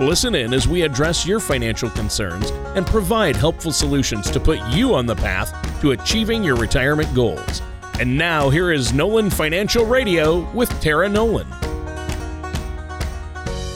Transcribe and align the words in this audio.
Listen 0.00 0.34
in 0.34 0.54
as 0.54 0.66
we 0.66 0.80
address 0.80 1.26
your 1.26 1.38
financial 1.38 1.90
concerns 1.90 2.48
and 2.74 2.86
provide 2.86 3.36
helpful 3.36 3.70
solutions 3.70 4.30
to 4.30 4.40
put 4.40 4.58
you 4.70 4.94
on 4.94 5.04
the 5.04 5.14
path 5.14 5.52
to 5.82 5.90
achieving 5.90 6.42
your 6.42 6.56
retirement 6.56 7.14
goals. 7.14 7.60
And 7.98 8.16
now, 8.16 8.48
here 8.48 8.72
is 8.72 8.94
Nolan 8.94 9.28
Financial 9.28 9.84
Radio 9.84 10.50
with 10.52 10.70
Tara 10.80 11.06
Nolan. 11.06 11.46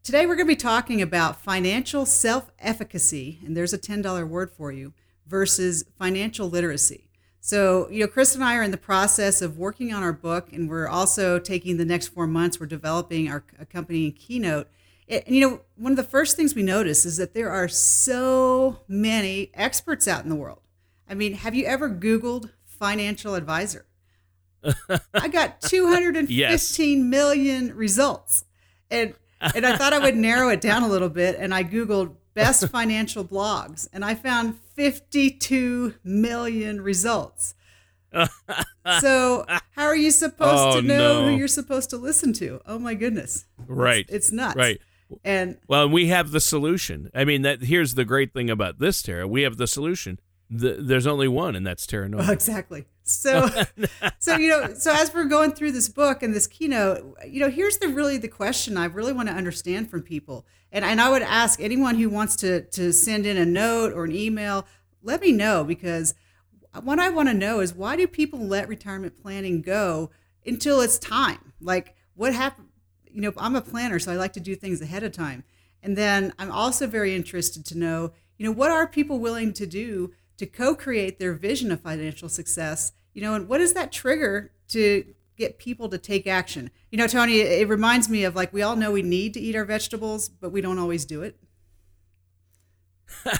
today 0.02 0.26
we're 0.26 0.36
going 0.36 0.48
to 0.48 0.52
be 0.52 0.56
talking 0.56 1.00
about 1.00 1.44
financial 1.44 2.08
self 2.08 2.50
efficacy, 2.58 3.38
and 3.46 3.56
there's 3.56 3.72
a 3.72 3.78
$10 3.78 4.28
word 4.28 4.50
for 4.50 4.72
you, 4.72 4.94
versus 5.28 5.86
financial 6.00 6.50
literacy. 6.50 7.08
So, 7.40 7.88
you 7.92 8.00
know, 8.00 8.08
Chris 8.08 8.34
and 8.34 8.44
I 8.44 8.56
are 8.56 8.64
in 8.64 8.72
the 8.72 8.78
process 8.78 9.44
of 9.44 9.60
working 9.60 9.94
on 9.94 10.02
our 10.02 10.12
book, 10.12 10.52
and 10.52 10.68
we're 10.68 10.88
also 10.88 11.38
taking 11.38 11.78
the 11.78 11.86
next 11.86 12.08
four 12.08 12.26
months, 12.26 12.60
we're 12.60 12.66
developing 12.66 13.30
our 13.30 13.44
accompanying 13.60 14.14
keynote. 14.14 14.68
And, 15.08 15.24
you 15.28 15.48
know, 15.48 15.62
one 15.76 15.92
of 15.92 15.98
the 15.98 16.04
first 16.04 16.36
things 16.36 16.56
we 16.56 16.64
notice 16.64 17.06
is 17.06 17.18
that 17.18 17.36
there 17.36 17.52
are 17.52 17.68
so 17.68 18.80
many 18.88 19.52
experts 19.54 20.08
out 20.08 20.24
in 20.24 20.30
the 20.30 20.36
world. 20.36 20.62
I 21.08 21.14
mean, 21.14 21.34
have 21.34 21.54
you 21.54 21.66
ever 21.66 21.92
Googled 21.92 22.50
financial 22.66 23.36
advisor? 23.36 23.86
I 25.14 25.28
got 25.28 25.62
two 25.62 25.90
hundred 25.90 26.16
and 26.16 26.28
fifteen 26.28 27.00
yes. 27.00 27.06
million 27.12 27.76
results 27.76 28.46
and 28.94 29.14
and 29.54 29.66
I 29.66 29.76
thought 29.76 29.94
I 29.94 30.00
would 30.00 30.16
narrow 30.16 30.50
it 30.50 30.62
down 30.62 30.84
a 30.84 30.88
little 30.88 31.10
bit, 31.10 31.36
and 31.38 31.54
I 31.54 31.64
googled 31.64 32.16
best 32.34 32.70
financial 32.70 33.26
blogs, 33.26 33.88
and 33.92 34.06
I 34.06 34.16
found 34.16 34.58
52 34.76 35.96
million 36.04 36.82
results. 36.82 37.56
so 39.00 39.46
how 39.72 39.86
are 39.86 39.96
you 39.96 40.12
supposed 40.12 40.78
oh, 40.78 40.82
to 40.82 40.88
know 40.88 41.22
no. 41.22 41.30
who 41.30 41.36
you're 41.36 41.48
supposed 41.48 41.90
to 41.90 41.98
listen 41.98 42.32
to? 42.34 42.62
Oh 42.66 42.80
my 42.80 42.94
goodness! 42.94 43.46
Right, 43.68 44.06
it's, 44.08 44.28
it's 44.28 44.32
nuts. 44.32 44.56
Right. 44.56 44.80
And 45.24 45.58
well, 45.68 45.90
we 45.90 46.08
have 46.08 46.32
the 46.32 46.40
solution. 46.40 47.12
I 47.14 47.26
mean, 47.26 47.42
that 47.44 47.64
here's 47.64 47.96
the 47.96 48.06
great 48.06 48.34
thing 48.34 48.50
about 48.50 48.80
this, 48.80 49.02
Tara. 49.02 49.28
We 49.28 49.44
have 49.44 49.58
the 49.58 49.68
solution. 49.68 50.20
The, 50.50 50.78
there's 50.80 51.08
only 51.08 51.28
one, 51.28 51.56
and 51.56 51.66
that's 51.66 51.86
Tara 51.86 52.08
Nolan. 52.08 52.30
Oh, 52.30 52.32
exactly. 52.32 52.86
So, 53.04 53.50
so 54.20 54.38
you 54.38 54.50
know, 54.50 54.74
so 54.74 54.92
as 54.94 55.14
we're 55.14 55.26
going 55.26 55.52
through 55.52 55.74
this 55.74 55.90
book 55.90 56.24
and 56.24 56.34
this 56.34 56.48
keynote, 56.48 57.18
you 57.28 57.40
know, 57.40 57.50
here's 57.50 57.78
the 57.78 57.90
really 57.90 58.18
the 58.18 58.28
question 58.28 58.78
I 58.78 58.86
really 58.86 59.14
want 59.14 59.30
to 59.30 59.36
understand 59.36 59.90
from 59.90 60.02
people, 60.02 60.46
and 60.72 60.84
and 60.84 61.00
I 61.00 61.10
would 61.10 61.22
ask 61.22 61.60
anyone 61.62 61.96
who 61.96 62.10
wants 62.10 62.36
to 62.38 62.62
to 62.62 62.92
send 62.94 63.26
in 63.26 63.38
a 63.38 63.46
note 63.46 63.94
or 63.94 64.06
an 64.06 64.16
email, 64.16 64.66
let 65.02 65.22
me 65.22 65.32
know 65.32 65.64
because 65.64 66.16
what 66.82 67.00
I 67.00 67.10
want 67.10 67.30
to 67.30 67.34
know 67.34 67.60
is 67.60 67.74
why 67.74 67.96
do 67.96 68.08
people 68.08 68.40
let 68.40 68.68
retirement 68.68 69.22
planning 69.22 69.62
go 69.62 70.10
until 70.46 70.82
it's 70.82 70.98
time? 70.98 71.54
Like 71.62 71.96
what 72.16 72.34
happened? 72.34 72.70
You 73.06 73.22
know, 73.22 73.34
I'm 73.38 73.56
a 73.56 73.62
planner, 73.62 74.00
so 74.00 74.12
I 74.12 74.16
like 74.16 74.34
to 74.34 74.40
do 74.40 74.56
things 74.56 74.82
ahead 74.82 75.04
of 75.04 75.12
time, 75.12 75.44
and 75.84 75.98
then 75.98 76.34
I'm 76.40 76.52
also 76.52 76.88
very 76.88 77.14
interested 77.14 77.66
to 77.66 77.78
know, 77.78 78.14
you 78.38 78.46
know, 78.46 78.52
what 78.52 78.72
are 78.72 78.88
people 78.88 79.20
willing 79.20 79.54
to 79.54 79.68
do 79.68 80.14
to 80.38 80.46
co-create 80.46 81.20
their 81.20 81.34
vision 81.34 81.72
of 81.72 81.82
financial 81.82 82.30
success 82.30 82.92
you 83.14 83.22
know 83.22 83.36
and 83.36 83.48
what 83.48 83.62
is 83.62 83.74
that 83.74 83.92
trigger 83.92 84.52
to 84.70 85.06
get 85.38 85.58
people 85.58 85.90
to 85.90 85.98
take 85.98 86.28
action? 86.28 86.70
You 86.92 86.98
know 86.98 87.08
tony 87.08 87.40
it 87.40 87.68
reminds 87.68 88.10
me 88.10 88.24
of 88.24 88.36
like 88.36 88.54
we 88.54 88.62
all 88.62 88.76
know 88.76 88.92
we 88.92 89.02
need 89.02 89.34
to 89.36 89.40
eat 89.40 89.56
our 89.56 89.66
vegetables 89.66 90.30
but 90.30 90.52
we 90.52 90.62
don't 90.62 90.80
always 90.80 91.06
do 91.06 91.24
it. 91.24 91.38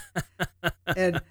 And 0.96 1.22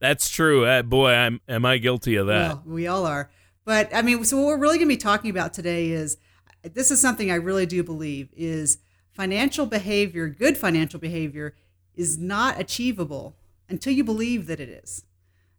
that's 0.00 0.30
true. 0.30 0.64
Uh, 0.64 0.82
boy 0.82 1.12
i'm 1.12 1.40
am 1.48 1.66
i 1.66 1.78
guilty 1.78 2.16
of 2.16 2.26
that. 2.28 2.48
Well, 2.48 2.62
we 2.64 2.86
all 2.86 3.06
are. 3.06 3.30
But 3.64 3.94
i 3.94 4.02
mean 4.02 4.24
so 4.24 4.38
what 4.38 4.46
we're 4.46 4.58
really 4.58 4.78
going 4.78 4.88
to 4.88 4.94
be 4.94 4.98
talking 4.98 5.30
about 5.30 5.52
today 5.52 5.90
is 5.90 6.16
this 6.62 6.90
is 6.90 7.00
something 7.00 7.30
i 7.30 7.34
really 7.34 7.66
do 7.66 7.82
believe 7.82 8.30
is 8.34 8.78
financial 9.10 9.66
behavior 9.66 10.28
good 10.28 10.56
financial 10.56 10.98
behavior 10.98 11.54
is 11.94 12.18
not 12.18 12.58
achievable 12.58 13.36
until 13.68 13.92
you 13.92 14.04
believe 14.04 14.46
that 14.46 14.60
it 14.60 14.68
is. 14.68 15.04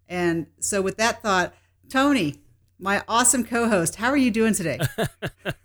And 0.08 0.48
so, 0.60 0.82
with 0.82 0.98
that 0.98 1.22
thought, 1.22 1.54
Tony, 1.90 2.36
my 2.78 3.04
awesome 3.08 3.44
co 3.44 3.70
host, 3.70 3.96
how 3.96 4.10
are 4.10 4.18
you 4.18 4.32
doing 4.32 4.54
today? 4.54 4.80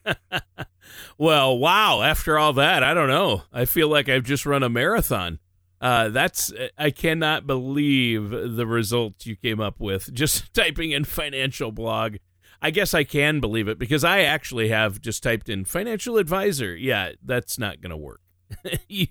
well, 1.18 1.58
wow. 1.58 2.02
After 2.02 2.38
all 2.38 2.52
that, 2.54 2.82
I 2.82 2.94
don't 2.94 3.08
know. 3.08 3.42
I 3.52 3.64
feel 3.64 3.88
like 3.88 4.08
I've 4.08 4.24
just 4.24 4.46
run 4.46 4.62
a 4.62 4.68
marathon. 4.68 5.38
Uh, 5.80 6.10
that's 6.10 6.52
I 6.76 6.90
cannot 6.90 7.46
believe 7.46 8.30
the 8.30 8.66
results 8.66 9.26
you 9.26 9.34
came 9.34 9.60
up 9.60 9.80
with 9.80 10.12
just 10.12 10.52
typing 10.52 10.90
in 10.90 11.04
financial 11.04 11.72
blog. 11.72 12.16
I 12.62 12.70
guess 12.70 12.92
I 12.92 13.04
can 13.04 13.40
believe 13.40 13.68
it 13.68 13.78
because 13.78 14.04
I 14.04 14.20
actually 14.20 14.68
have 14.68 15.00
just 15.00 15.22
typed 15.22 15.48
in 15.48 15.64
financial 15.64 16.18
advisor. 16.18 16.76
Yeah, 16.76 17.12
that's 17.22 17.58
not 17.58 17.80
going 17.80 17.90
to 17.90 17.96
work. 17.96 18.20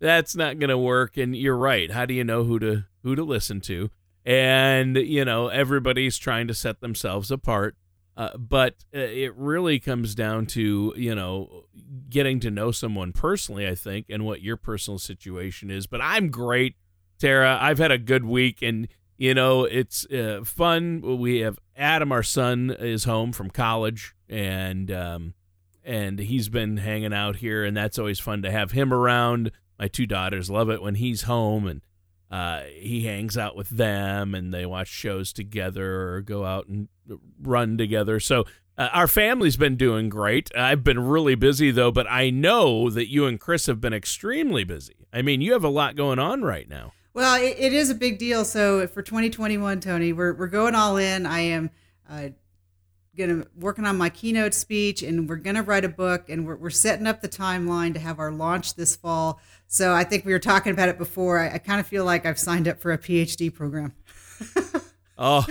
that's 0.00 0.36
not 0.36 0.58
going 0.58 0.70
to 0.70 0.78
work 0.78 1.16
and 1.16 1.36
you're 1.36 1.56
right. 1.56 1.90
How 1.90 2.06
do 2.06 2.14
you 2.14 2.24
know 2.24 2.44
who 2.44 2.58
to 2.58 2.84
who 3.02 3.14
to 3.14 3.24
listen 3.24 3.60
to? 3.62 3.90
And 4.24 4.96
you 4.96 5.24
know 5.24 5.48
everybody's 5.48 6.16
trying 6.16 6.48
to 6.48 6.54
set 6.54 6.80
themselves 6.80 7.30
apart 7.30 7.76
uh, 8.16 8.36
but 8.36 8.84
uh, 8.94 9.00
it 9.00 9.34
really 9.36 9.78
comes 9.80 10.14
down 10.14 10.46
to 10.46 10.94
you 10.96 11.14
know 11.14 11.64
getting 12.08 12.38
to 12.40 12.50
know 12.50 12.70
someone 12.70 13.12
personally 13.12 13.66
i 13.66 13.74
think 13.74 14.06
and 14.08 14.24
what 14.24 14.40
your 14.40 14.56
personal 14.56 14.98
situation 14.98 15.70
is. 15.70 15.86
But 15.86 16.00
i'm 16.00 16.30
great 16.30 16.76
tara. 17.18 17.58
I've 17.60 17.78
had 17.78 17.90
a 17.90 17.98
good 17.98 18.24
week 18.24 18.62
and 18.62 18.88
you 19.16 19.34
know 19.34 19.64
it's 19.64 20.06
uh, 20.06 20.42
fun. 20.44 21.18
We 21.18 21.40
have 21.40 21.58
adam 21.76 22.12
our 22.12 22.22
son 22.22 22.74
is 22.78 23.04
home 23.04 23.32
from 23.32 23.50
college 23.50 24.14
and 24.28 24.90
um, 24.90 25.34
and 25.84 26.18
he's 26.18 26.48
been 26.48 26.78
hanging 26.78 27.12
out 27.12 27.36
here, 27.36 27.64
and 27.64 27.76
that's 27.76 27.98
always 27.98 28.20
fun 28.20 28.42
to 28.42 28.50
have 28.50 28.72
him 28.72 28.92
around. 28.92 29.50
My 29.78 29.88
two 29.88 30.06
daughters 30.06 30.50
love 30.50 30.70
it 30.70 30.82
when 30.82 30.96
he's 30.96 31.22
home, 31.22 31.66
and 31.66 31.82
uh, 32.30 32.62
he 32.74 33.04
hangs 33.04 33.36
out 33.36 33.56
with 33.56 33.68
them, 33.68 34.34
and 34.34 34.52
they 34.52 34.66
watch 34.66 34.88
shows 34.88 35.32
together 35.32 36.14
or 36.14 36.20
go 36.20 36.44
out 36.44 36.66
and 36.68 36.88
run 37.40 37.76
together. 37.76 38.18
So 38.18 38.44
uh, 38.76 38.88
our 38.92 39.06
family's 39.06 39.56
been 39.56 39.76
doing 39.76 40.08
great. 40.08 40.50
I've 40.56 40.82
been 40.82 40.98
really 40.98 41.34
busy 41.34 41.70
though, 41.70 41.92
but 41.92 42.10
I 42.10 42.30
know 42.30 42.90
that 42.90 43.10
you 43.10 43.26
and 43.26 43.38
Chris 43.38 43.66
have 43.66 43.80
been 43.80 43.92
extremely 43.92 44.64
busy. 44.64 45.06
I 45.12 45.22
mean, 45.22 45.40
you 45.40 45.52
have 45.52 45.64
a 45.64 45.68
lot 45.68 45.96
going 45.96 46.18
on 46.18 46.42
right 46.42 46.68
now. 46.68 46.92
Well, 47.12 47.40
it, 47.40 47.56
it 47.58 47.72
is 47.72 47.90
a 47.90 47.94
big 47.94 48.18
deal. 48.18 48.44
So 48.44 48.86
for 48.88 49.02
2021, 49.02 49.80
Tony, 49.80 50.12
we're 50.12 50.34
we're 50.34 50.48
going 50.48 50.74
all 50.74 50.96
in. 50.96 51.26
I 51.26 51.40
am. 51.40 51.70
Uh, 52.08 52.28
gonna 53.16 53.46
working 53.56 53.84
on 53.84 53.96
my 53.96 54.10
keynote 54.10 54.54
speech 54.54 55.02
and 55.02 55.28
we're 55.28 55.36
gonna 55.36 55.62
write 55.62 55.84
a 55.84 55.88
book 55.88 56.28
and 56.28 56.46
we're, 56.46 56.56
we're 56.56 56.70
setting 56.70 57.06
up 57.06 57.20
the 57.20 57.28
timeline 57.28 57.92
to 57.94 58.00
have 58.00 58.18
our 58.18 58.30
launch 58.32 58.74
this 58.74 58.96
fall. 58.96 59.40
So 59.66 59.92
i 59.92 60.04
think 60.04 60.24
we 60.24 60.32
were 60.32 60.38
talking 60.38 60.72
about 60.72 60.88
it 60.88 60.98
before. 60.98 61.38
I, 61.40 61.54
I 61.54 61.58
kind 61.58 61.80
of 61.80 61.86
feel 61.86 62.04
like 62.04 62.26
i've 62.26 62.38
signed 62.38 62.68
up 62.68 62.80
for 62.80 62.92
a 62.92 62.98
phd 62.98 63.54
program. 63.54 63.94
Oh 65.16 65.46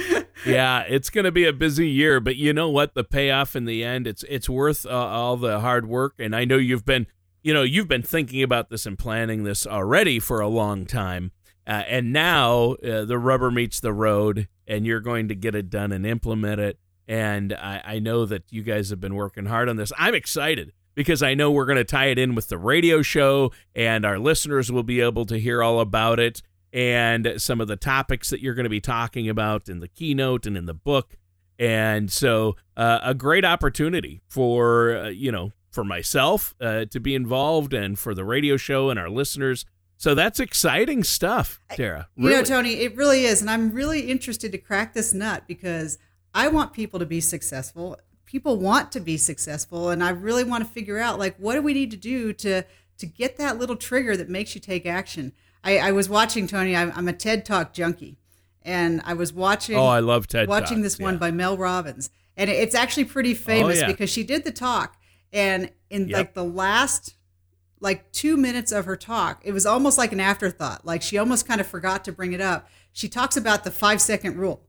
yeah 0.46 0.82
it's 0.82 1.10
gonna 1.10 1.32
be 1.32 1.46
a 1.46 1.54
busy 1.54 1.88
year 1.88 2.20
but 2.20 2.36
you 2.36 2.52
know 2.52 2.70
what? 2.70 2.96
The 2.96 3.04
payoff 3.06 3.56
in 3.56 3.64
the 3.64 3.82
end 3.84 4.08
it's 4.08 4.24
it's 4.28 4.50
worth 4.50 4.86
uh, 4.86 4.90
all 4.90 5.38
the 5.38 5.62
hard 5.62 5.88
work 5.88 6.16
and 6.20 6.36
i 6.36 6.44
know 6.44 6.58
you've 6.58 6.84
been 6.86 7.08
you 7.44 7.54
know 7.54 7.64
you've 7.64 7.88
been 7.88 8.02
thinking 8.04 8.44
about 8.44 8.70
this 8.70 8.86
and 8.86 9.00
planning 9.00 9.46
this 9.46 9.66
already 9.66 10.20
for 10.20 10.42
a 10.42 10.50
long 10.50 10.86
time 10.86 11.32
Uh, 11.66 11.84
and 11.88 12.12
now 12.12 12.74
uh, 12.84 13.06
the 13.06 13.18
rubber 13.18 13.50
meets 13.50 13.80
the 13.80 13.94
road, 13.94 14.50
and 14.68 14.86
you're 14.86 15.00
going 15.00 15.30
to 15.30 15.36
get 15.36 15.56
it 15.56 15.70
done 15.70 15.94
and 15.94 16.06
implement 16.06 16.60
it. 16.60 16.78
And 17.08 17.54
I, 17.54 17.82
I 17.86 18.00
know 18.00 18.26
that 18.26 18.44
you 18.50 18.64
guys 18.64 18.90
have 18.90 19.02
been 19.02 19.16
working 19.16 19.46
hard 19.46 19.70
on 19.70 19.76
this. 19.76 19.92
I'm 19.98 20.16
excited 20.16 20.72
because 20.96 21.22
I 21.24 21.34
know 21.34 21.52
we're 21.52 21.66
going 21.66 21.78
to 21.78 21.84
tie 21.84 22.08
it 22.08 22.20
in 22.20 22.36
with 22.36 22.50
the 22.50 22.58
radio 22.58 23.02
show, 23.02 23.52
and 23.76 24.06
our 24.06 24.20
listeners 24.20 24.72
will 24.72 24.84
be 24.84 25.02
able 25.02 25.26
to 25.26 25.40
hear 25.40 25.62
all 25.62 25.80
about 25.80 26.20
it 26.20 26.42
and 26.74 27.36
some 27.38 27.62
of 27.62 27.68
the 27.68 27.76
topics 27.76 28.32
that 28.32 28.42
you're 28.42 28.56
going 28.56 28.64
to 28.64 28.70
be 28.70 28.82
talking 28.82 29.30
about 29.30 29.70
in 29.70 29.80
the 29.80 29.88
keynote 29.88 30.46
and 30.48 30.58
in 30.58 30.66
the 30.66 30.74
book. 30.74 31.16
And 31.60 32.12
so, 32.12 32.56
uh, 32.76 33.00
a 33.04 33.14
great 33.14 33.46
opportunity 33.46 34.22
for 34.28 34.98
uh, 34.98 35.10
you 35.10 35.32
know 35.32 35.52
for 35.70 35.84
myself 35.84 36.56
uh, 36.60 36.86
to 36.86 37.00
be 37.00 37.14
involved, 37.14 37.74
and 37.74 37.98
for 37.98 38.16
the 38.16 38.26
radio 38.26 38.58
show 38.58 38.90
and 38.90 39.00
our 39.00 39.10
listeners. 39.10 39.66
So 39.98 40.16
that's 40.16 40.40
exciting 40.40 41.04
stuff, 41.04 41.60
Tara. 41.72 42.10
You 42.18 42.32
know, 42.32 42.44
Tony, 42.44 42.74
it 42.82 42.98
really 42.98 43.26
is, 43.26 43.40
and 43.40 43.50
I'm 43.50 43.72
really 43.72 44.10
interested 44.10 44.52
to 44.52 44.58
crack 44.58 44.94
this 44.94 45.14
nut 45.14 45.44
because 45.48 46.00
I 46.34 46.48
want 46.48 46.74
people 46.74 47.00
to 47.00 47.06
be 47.06 47.22
successful. 47.22 47.98
People 48.26 48.58
want 48.58 48.92
to 48.94 49.00
be 49.00 49.18
successful, 49.18 49.90
and 49.90 50.04
I 50.04 50.10
really 50.10 50.44
want 50.44 50.66
to 50.66 50.70
figure 50.70 51.00
out 51.00 51.20
like 51.20 51.36
what 51.38 51.56
do 51.56 51.62
we 51.62 51.74
need 51.74 51.92
to 51.92 51.98
do 51.98 52.34
to 52.34 52.64
to 52.98 53.06
get 53.06 53.38
that 53.38 53.58
little 53.58 53.76
trigger 53.76 54.16
that 54.18 54.30
makes 54.30 54.56
you 54.56 54.62
take 54.62 54.86
action. 54.86 55.34
I, 55.64 55.78
I 55.78 55.92
was 55.92 56.10
watching 56.10 56.48
Tony. 56.48 56.76
I'm, 56.76 56.92
I'm, 56.96 57.08
a 57.08 57.14
TED 57.14 57.46
Talk 57.46 57.74
junkie, 57.74 58.18
and 58.62 59.02
I 59.06 59.14
was 59.14 59.32
watching. 59.32 59.78
Oh, 59.78 59.86
I 59.86 60.00
love 60.00 60.28
TED. 60.28 60.48
Watching 60.48 60.78
Talks, 60.78 60.98
this 60.98 61.00
one 61.00 61.16
yeah. 61.16 61.20
by 61.20 61.32
Mel 61.32 61.58
Robbins, 61.58 62.10
and 62.36 62.50
it's 62.50 62.76
actually 62.76 63.06
pretty 63.06 63.32
oh, 63.32 63.36
famous 63.36 63.78
oh, 63.78 63.82
yeah. 63.82 63.88
because 63.88 64.10
she 64.10 64.24
did 64.24 64.44
the 64.44 64.52
talk, 64.52 64.98
and 65.32 65.72
in 65.90 66.08
yep. 66.08 66.18
like 66.18 66.34
the 66.34 66.44
last 66.44 67.16
like 67.80 68.12
two 68.12 68.38
minutes 68.38 68.72
of 68.72 68.86
her 68.86 68.96
talk, 68.96 69.42
it 69.44 69.52
was 69.52 69.66
almost 69.66 69.98
like 69.98 70.12
an 70.12 70.20
afterthought. 70.20 70.86
Like 70.86 71.02
she 71.02 71.18
almost 71.18 71.48
kind 71.48 71.62
of 71.62 71.68
forgot 71.68 72.04
to 72.06 72.12
bring 72.12 72.34
it 72.34 72.42
up. 72.42 72.70
She 72.92 73.10
talks 73.10 73.38
about 73.38 73.64
the 73.64 73.72
five 73.72 74.02
second 74.02 74.38
rule, 74.38 74.66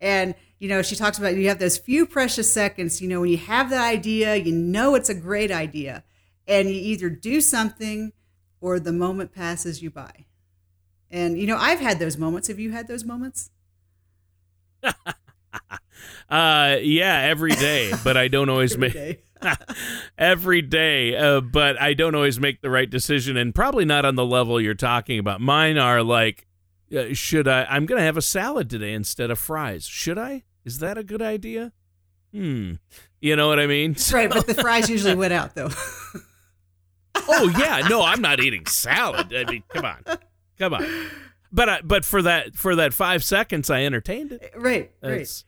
and 0.00 0.34
you 0.58 0.68
know 0.68 0.82
she 0.82 0.96
talks 0.96 1.18
about 1.18 1.36
you 1.36 1.48
have 1.48 1.58
those 1.58 1.78
few 1.78 2.06
precious 2.06 2.52
seconds. 2.52 3.00
You 3.00 3.08
know 3.08 3.20
when 3.20 3.30
you 3.30 3.38
have 3.38 3.70
that 3.70 3.84
idea, 3.84 4.36
you 4.36 4.52
know 4.52 4.94
it's 4.94 5.08
a 5.08 5.14
great 5.14 5.50
idea, 5.50 6.04
and 6.46 6.68
you 6.68 6.74
either 6.74 7.10
do 7.10 7.40
something 7.40 8.12
or 8.60 8.80
the 8.80 8.92
moment 8.92 9.32
passes 9.32 9.82
you 9.82 9.90
by. 9.90 10.26
And 11.10 11.38
you 11.38 11.46
know, 11.46 11.56
I've 11.56 11.80
had 11.80 11.98
those 11.98 12.16
moments. 12.16 12.48
Have 12.48 12.58
you 12.58 12.70
had 12.72 12.88
those 12.88 13.04
moments? 13.04 13.50
uh 14.82 16.76
yeah, 16.82 17.20
every 17.22 17.52
day, 17.52 17.92
but 18.04 18.16
I 18.16 18.28
don't 18.28 18.48
always 18.48 18.76
make 18.76 19.22
every 20.18 20.62
day, 20.62 21.16
uh, 21.16 21.40
but 21.40 21.80
I 21.80 21.94
don't 21.94 22.14
always 22.14 22.38
make 22.38 22.60
the 22.60 22.70
right 22.70 22.88
decision 22.88 23.36
and 23.36 23.54
probably 23.54 23.84
not 23.84 24.04
on 24.04 24.14
the 24.14 24.24
level 24.24 24.60
you're 24.60 24.74
talking 24.74 25.18
about. 25.18 25.40
Mine 25.40 25.78
are 25.78 26.02
like 26.02 26.46
uh, 26.94 27.12
should 27.12 27.48
I 27.48 27.64
I'm 27.64 27.86
going 27.86 27.98
to 27.98 28.04
have 28.04 28.16
a 28.16 28.22
salad 28.22 28.68
today 28.68 28.92
instead 28.92 29.30
of 29.30 29.38
fries. 29.38 29.86
Should 29.86 30.18
I? 30.18 30.44
Is 30.68 30.80
that 30.80 30.98
a 30.98 31.02
good 31.02 31.22
idea? 31.22 31.72
Hmm. 32.30 32.74
You 33.22 33.36
know 33.36 33.48
what 33.48 33.58
I 33.58 33.66
mean? 33.66 33.96
Right, 34.12 34.28
but 34.28 34.46
the 34.46 34.52
fries 34.52 34.90
usually 34.90 35.14
went 35.14 35.32
out 35.32 35.54
though. 35.54 35.70
oh 37.14 37.48
yeah, 37.58 37.88
no, 37.88 38.02
I'm 38.02 38.20
not 38.20 38.38
eating 38.38 38.66
salad. 38.66 39.34
I 39.34 39.50
mean, 39.50 39.62
come 39.68 39.86
on. 39.86 40.04
Come 40.58 40.74
on. 40.74 40.86
But 41.50 41.68
I, 41.70 41.80
but 41.80 42.04
for 42.04 42.20
that 42.20 42.54
for 42.54 42.76
that 42.76 42.92
five 42.92 43.24
seconds, 43.24 43.70
I 43.70 43.84
entertained 43.84 44.32
it. 44.32 44.52
Right. 44.54 44.92
right. 45.02 45.44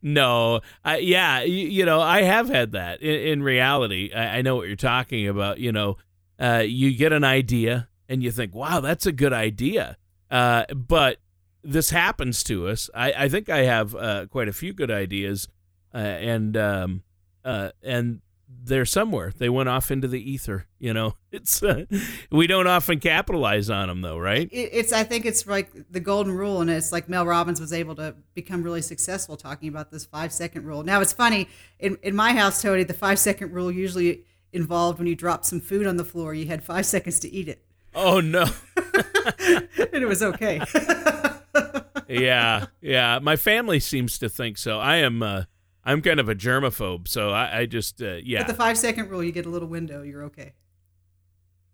No, 0.00 0.62
I, 0.82 0.96
yeah, 0.96 1.42
you, 1.42 1.68
you, 1.68 1.84
know, 1.84 2.00
I 2.00 2.22
have 2.22 2.48
had 2.48 2.72
that. 2.72 3.02
In, 3.02 3.20
in 3.28 3.42
reality, 3.42 4.10
I, 4.14 4.38
I, 4.38 4.42
know 4.42 4.56
what 4.56 4.68
you're 4.68 4.74
talking 4.74 5.28
about. 5.28 5.58
You 5.58 5.70
know, 5.70 5.98
uh, 6.40 6.64
you 6.66 6.96
get 6.96 7.12
an 7.12 7.24
idea 7.24 7.88
and 8.08 8.22
you 8.22 8.32
think, 8.32 8.54
"Wow, 8.54 8.80
that's 8.80 9.04
a 9.04 9.12
good 9.12 9.34
idea," 9.34 9.98
uh, 10.30 10.64
but 10.74 11.18
this 11.62 11.90
happens 11.90 12.42
to 12.44 12.68
us. 12.68 12.90
I, 12.94 13.12
I 13.12 13.28
think 13.28 13.48
I 13.48 13.62
have 13.64 13.94
uh, 13.94 14.26
quite 14.26 14.48
a 14.48 14.52
few 14.52 14.72
good 14.72 14.90
ideas, 14.90 15.48
uh, 15.94 15.98
and 15.98 16.56
um, 16.56 17.02
uh, 17.44 17.70
and 17.82 18.20
they're 18.64 18.84
somewhere. 18.84 19.32
They 19.36 19.48
went 19.48 19.68
off 19.68 19.90
into 19.90 20.08
the 20.08 20.30
ether. 20.30 20.66
You 20.78 20.92
know, 20.92 21.14
it's 21.32 21.62
uh, 21.62 21.84
we 22.30 22.46
don't 22.46 22.66
often 22.66 23.00
capitalize 23.00 23.70
on 23.70 23.88
them 23.88 24.02
though, 24.02 24.18
right? 24.18 24.48
It's 24.52 24.92
I 24.92 25.04
think 25.04 25.24
it's 25.24 25.46
like 25.46 25.70
the 25.90 26.00
golden 26.00 26.32
rule, 26.32 26.60
and 26.60 26.70
it's 26.70 26.92
like 26.92 27.08
Mel 27.08 27.26
Robbins 27.26 27.60
was 27.60 27.72
able 27.72 27.94
to 27.96 28.14
become 28.34 28.62
really 28.62 28.82
successful 28.82 29.36
talking 29.36 29.68
about 29.68 29.90
this 29.90 30.04
five 30.04 30.32
second 30.32 30.64
rule. 30.64 30.82
Now 30.82 31.00
it's 31.00 31.12
funny 31.12 31.48
in 31.78 31.96
in 32.02 32.14
my 32.14 32.32
house, 32.32 32.62
Tony, 32.62 32.84
the 32.84 32.94
five 32.94 33.18
second 33.18 33.52
rule 33.52 33.70
usually 33.70 34.24
involved 34.52 34.98
when 34.98 35.08
you 35.08 35.14
dropped 35.14 35.46
some 35.46 35.60
food 35.60 35.86
on 35.86 35.96
the 35.96 36.04
floor, 36.04 36.34
you 36.34 36.46
had 36.46 36.62
five 36.62 36.86
seconds 36.86 37.18
to 37.20 37.32
eat 37.32 37.48
it. 37.48 37.64
Oh 37.94 38.20
no! 38.20 38.46
and 38.76 39.68
it 40.02 40.08
was 40.08 40.22
okay. 40.22 40.60
yeah, 42.08 42.66
yeah. 42.80 43.18
My 43.20 43.36
family 43.36 43.80
seems 43.80 44.18
to 44.18 44.28
think 44.28 44.58
so. 44.58 44.78
I 44.78 44.96
am. 44.96 45.22
Uh, 45.22 45.44
I'm 45.84 46.00
kind 46.00 46.20
of 46.20 46.28
a 46.28 46.34
germaphobe, 46.34 47.08
so 47.08 47.30
I, 47.30 47.60
I 47.60 47.66
just 47.66 48.00
uh, 48.00 48.18
yeah. 48.22 48.40
But 48.40 48.48
the 48.48 48.54
five 48.54 48.78
second 48.78 49.10
rule, 49.10 49.22
you 49.22 49.32
get 49.32 49.46
a 49.46 49.50
little 49.50 49.68
window, 49.68 50.02
you're 50.02 50.24
okay. 50.24 50.52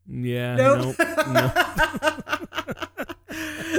Yeah. 0.08 0.56
Nope. 0.56 0.96
nope 0.98 1.19
no. 1.28 1.52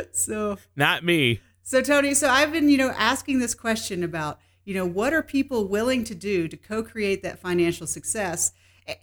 so 0.12 0.58
not 0.76 1.04
me. 1.04 1.42
So 1.64 1.82
Tony, 1.82 2.14
so 2.14 2.30
I've 2.30 2.52
been 2.52 2.70
you 2.70 2.78
know 2.78 2.94
asking 2.96 3.40
this 3.40 3.56
question 3.56 4.04
about 4.04 4.40
you 4.66 4.74
know 4.74 4.86
what 4.86 5.14
are 5.14 5.24
people 5.24 5.68
willing 5.68 6.04
to 6.06 6.16
do 6.16 6.48
to 6.48 6.58
co-create 6.58 7.24
that 7.24 7.40
financial 7.40 7.88
success. 7.88 8.54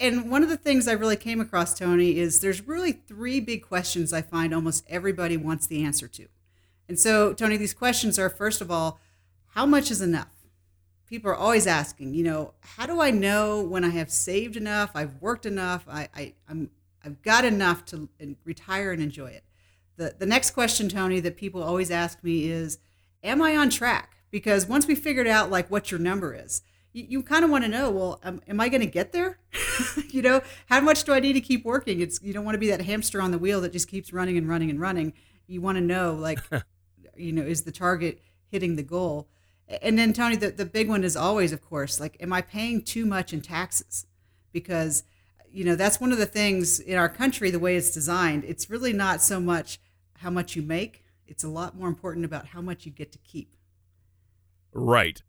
And 0.01 0.31
one 0.31 0.43
of 0.43 0.49
the 0.49 0.57
things 0.57 0.89
I 0.89 0.93
really 0.93 1.17
came 1.17 1.41
across, 1.41 1.73
Tony, 1.79 2.19
is 2.19 2.41
there's 2.41 2.67
really 2.67 2.91
three 2.91 3.39
big 3.39 3.63
questions 3.63 4.13
I 4.13 4.21
find 4.21 4.53
almost 4.53 4.85
everybody 4.89 5.37
wants 5.37 5.69
the 5.69 5.85
answer 5.85 6.09
to. 6.09 6.27
And 6.89 6.99
so, 6.99 7.33
Tony, 7.33 7.57
these 7.57 7.75
questions 7.75 8.19
are 8.19 8.31
first 8.31 8.61
of 8.61 8.71
all, 8.71 9.01
how 9.55 9.67
much 9.67 9.91
is 9.91 10.01
enough? 10.01 10.37
people 11.07 11.31
are 11.31 11.37
always 11.37 11.67
asking, 11.67 12.15
you 12.15 12.25
know, 12.25 12.53
how 12.61 12.87
do 12.87 13.01
I 13.01 13.11
know 13.11 13.63
when 13.63 13.85
I 13.85 13.91
have 13.91 14.11
saved 14.11 14.57
enough, 14.57 14.91
I've 14.95 15.21
worked 15.21 15.47
enough, 15.47 15.85
I, 15.89 16.09
I 16.15 16.35
I'm 16.49 16.71
I've 17.05 17.23
got 17.23 17.45
enough 17.45 17.85
to 17.87 18.09
retire 18.45 18.91
and 18.91 19.01
enjoy 19.01 19.29
it. 19.29 19.45
The 19.97 20.15
the 20.19 20.27
next 20.27 20.51
question, 20.51 20.89
Tony, 20.89 21.21
that 21.21 21.37
people 21.37 21.63
always 21.63 21.91
ask 21.91 22.23
me 22.23 22.51
is, 22.51 22.79
am 23.23 23.41
I 23.41 23.57
on 23.57 23.71
track? 23.71 24.17
Because 24.31 24.67
once 24.67 24.87
we 24.87 24.95
figured 24.95 25.29
out 25.29 25.51
like 25.51 25.71
what 25.71 25.91
your 25.91 26.01
number 26.01 26.35
is, 26.35 26.63
you, 26.93 27.07
you 27.09 27.23
kind 27.23 27.45
of 27.45 27.51
want 27.51 27.65
to 27.65 27.71
know, 27.71 27.91
well, 27.91 28.21
am, 28.25 28.43
am 28.49 28.61
I 28.61 28.69
going 28.69 28.81
to 28.81 28.87
get 28.87 29.13
there? 29.13 29.39
you 30.11 30.21
know, 30.21 30.43
how 30.69 30.81
much 30.81 31.05
do 31.05 31.13
I 31.15 31.21
need 31.21 31.35
to 31.35 31.41
keep 31.41 31.65
working? 31.65 32.01
It's 32.01 32.21
you 32.23 32.33
don't 32.33 32.45
want 32.45 32.57
to 32.57 32.61
be 32.61 32.71
that 32.71 32.83
hamster 32.83 33.23
on 33.23 33.31
the 33.31 33.39
wheel 33.39 33.61
that 33.61 33.73
just 33.73 33.89
keeps 33.89 34.13
running 34.13 34.37
and 34.37 34.49
running 34.49 34.69
and 34.69 34.81
running. 34.81 35.13
You 35.47 35.61
want 35.61 35.77
to 35.77 35.83
know 35.83 36.15
like, 36.15 36.41
you 37.19 37.33
know, 37.33 37.43
is 37.43 37.63
the 37.63 37.73
target 37.73 38.21
hitting 38.49 38.77
the 38.77 38.83
goal? 38.83 39.29
And 39.83 39.99
then 39.99 40.13
Tony, 40.13 40.37
the, 40.37 40.51
the 40.51 40.65
big 40.65 40.89
one 40.89 41.03
is 41.03 41.17
always, 41.17 41.53
of 41.53 41.61
course, 41.61 41.99
like, 41.99 42.17
am 42.21 42.33
I 42.33 42.41
paying 42.41 42.83
too 42.83 43.05
much 43.05 43.33
in 43.33 43.41
taxes? 43.41 44.07
Because, 44.53 45.03
you 45.51 45.65
know, 45.65 45.75
that's 45.75 46.01
one 46.01 46.13
of 46.13 46.19
the 46.19 46.27
things 46.27 46.79
in 46.79 46.97
our 46.97 47.09
country, 47.09 47.51
the 47.51 47.59
way 47.59 47.77
it's 47.77 47.91
designed. 47.91 48.45
It's 48.45 48.71
really 48.71 48.93
not 48.93 49.21
so 49.21 49.41
much 49.41 49.81
how 50.19 50.31
much 50.31 50.57
you 50.57 50.63
make, 50.63 51.05
it's 51.27 51.45
a 51.45 51.49
lot 51.49 51.77
more 51.77 51.89
important 51.89 52.25
about 52.25 52.47
how 52.47 52.61
much 52.61 52.87
you 52.87 52.93
get 52.93 53.13
to 53.13 53.19
keep. 53.19 53.57
Right. 54.73 55.23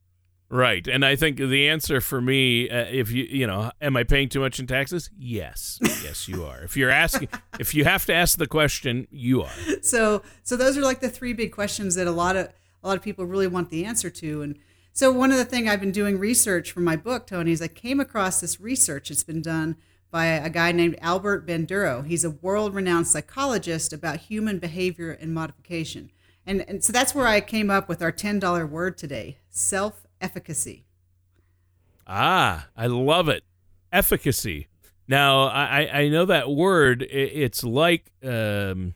Right. 0.49 0.87
And 0.87 1.03
I 1.03 1.17
think 1.17 1.37
the 1.37 1.67
answer 1.67 1.99
for 1.99 2.21
me, 2.21 2.69
uh, 2.69 2.85
if 2.89 3.11
you, 3.11 3.25
you 3.25 3.45
know, 3.45 3.71
am 3.81 3.97
I 3.97 4.03
paying 4.03 4.29
too 4.29 4.39
much 4.39 4.59
in 4.59 4.67
taxes? 4.67 5.09
Yes. 5.17 5.77
Yes, 5.81 6.27
you 6.27 6.45
are. 6.45 6.63
if 6.63 6.77
you're 6.77 6.89
asking, 6.89 7.27
if 7.59 7.75
you 7.75 7.83
have 7.83 8.05
to 8.05 8.13
ask 8.13 8.37
the 8.37 8.47
question, 8.47 9.07
you 9.11 9.43
are. 9.43 9.51
So, 9.81 10.21
so 10.43 10.57
those 10.57 10.77
are 10.77 10.81
like 10.81 10.99
the 10.99 11.09
three 11.09 11.33
big 11.33 11.51
questions 11.51 11.95
that 11.95 12.07
a 12.07 12.11
lot 12.11 12.35
of, 12.35 12.49
a 12.83 12.87
lot 12.87 12.97
of 12.97 13.03
people 13.03 13.25
really 13.25 13.47
want 13.47 13.69
the 13.69 13.85
answer 13.85 14.09
to. 14.09 14.41
And 14.41 14.57
so 14.91 15.11
one 15.11 15.31
of 15.31 15.37
the 15.37 15.45
things 15.45 15.69
I've 15.69 15.79
been 15.79 15.91
doing 15.91 16.17
research 16.17 16.71
for 16.71 16.79
my 16.79 16.95
book, 16.95 17.27
Tony, 17.27 17.51
is 17.51 17.61
I 17.61 17.67
came 17.67 17.99
across 17.99 18.41
this 18.41 18.59
research. 18.59 19.11
It's 19.11 19.23
been 19.23 19.41
done 19.41 19.77
by 20.11 20.25
a 20.25 20.49
guy 20.49 20.71
named 20.71 20.97
Albert 21.01 21.45
Bandura. 21.45 22.05
He's 22.05 22.23
a 22.23 22.31
world-renowned 22.31 23.07
psychologist 23.07 23.93
about 23.93 24.17
human 24.17 24.59
behavior 24.59 25.11
and 25.11 25.33
modification. 25.33 26.11
And, 26.45 26.65
and 26.67 26.83
so 26.83 26.93
that's 26.93 27.13
where 27.13 27.27
I 27.27 27.41
came 27.41 27.69
up 27.69 27.89
with 27.89 28.01
our 28.01 28.11
$10 28.11 28.69
word 28.69 28.97
today, 28.97 29.37
self-efficacy. 30.21 30.85
Ah, 32.05 32.67
I 32.75 32.87
love 32.87 33.29
it. 33.29 33.43
Efficacy. 33.91 34.67
Now, 35.07 35.43
I, 35.43 35.89
I 36.01 36.09
know 36.09 36.25
that 36.25 36.49
word. 36.49 37.05
It's 37.09 37.63
like, 37.63 38.11
um, 38.23 38.93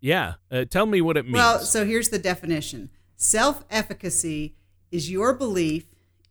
yeah. 0.00 0.34
Uh, 0.50 0.64
tell 0.64 0.86
me 0.86 1.00
what 1.00 1.16
it 1.16 1.24
means. 1.24 1.34
Well, 1.34 1.58
so 1.60 1.84
here's 1.84 2.10
the 2.10 2.18
definition 2.18 2.90
Self 3.16 3.64
efficacy 3.70 4.56
is 4.90 5.10
your 5.10 5.32
belief 5.32 5.86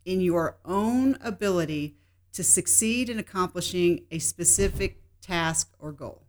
in 0.05 0.21
your 0.21 0.57
own 0.65 1.17
ability 1.21 1.95
to 2.33 2.43
succeed 2.43 3.09
in 3.09 3.19
accomplishing 3.19 4.05
a 4.11 4.19
specific 4.19 5.01
task 5.21 5.73
or 5.79 5.91
goal. 5.91 6.23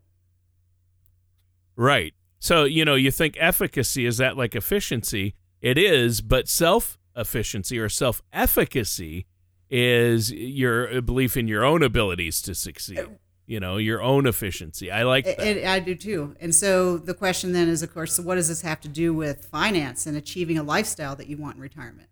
Right. 1.76 2.14
So, 2.38 2.64
you 2.64 2.84
know, 2.84 2.96
you 2.96 3.10
think 3.10 3.36
efficacy 3.38 4.04
is 4.04 4.18
that 4.18 4.36
like 4.36 4.54
efficiency? 4.54 5.34
It 5.60 5.78
is, 5.78 6.20
but 6.20 6.48
self 6.48 6.98
efficiency 7.16 7.78
or 7.78 7.88
self 7.88 8.22
efficacy 8.32 9.26
is 9.70 10.32
your 10.32 11.00
belief 11.00 11.36
in 11.36 11.48
your 11.48 11.64
own 11.64 11.82
abilities 11.82 12.42
to 12.42 12.54
succeed. 12.54 13.06
you 13.46 13.58
know, 13.58 13.76
your 13.76 14.00
own 14.00 14.26
efficiency. 14.26 14.90
I 14.90 15.02
like 15.02 15.24
that. 15.24 15.40
And 15.40 15.66
I 15.66 15.80
do 15.80 15.94
too. 15.94 16.36
And 16.40 16.54
so 16.54 16.96
the 16.96 17.14
question 17.14 17.52
then 17.52 17.68
is, 17.68 17.82
of 17.82 17.92
course, 17.92 18.14
so 18.14 18.22
what 18.22 18.36
does 18.36 18.48
this 18.48 18.62
have 18.62 18.80
to 18.82 18.88
do 18.88 19.12
with 19.12 19.44
finance 19.46 20.06
and 20.06 20.16
achieving 20.16 20.58
a 20.58 20.62
lifestyle 20.62 21.16
that 21.16 21.26
you 21.26 21.36
want 21.36 21.56
in 21.56 21.62
retirement? 21.62 22.08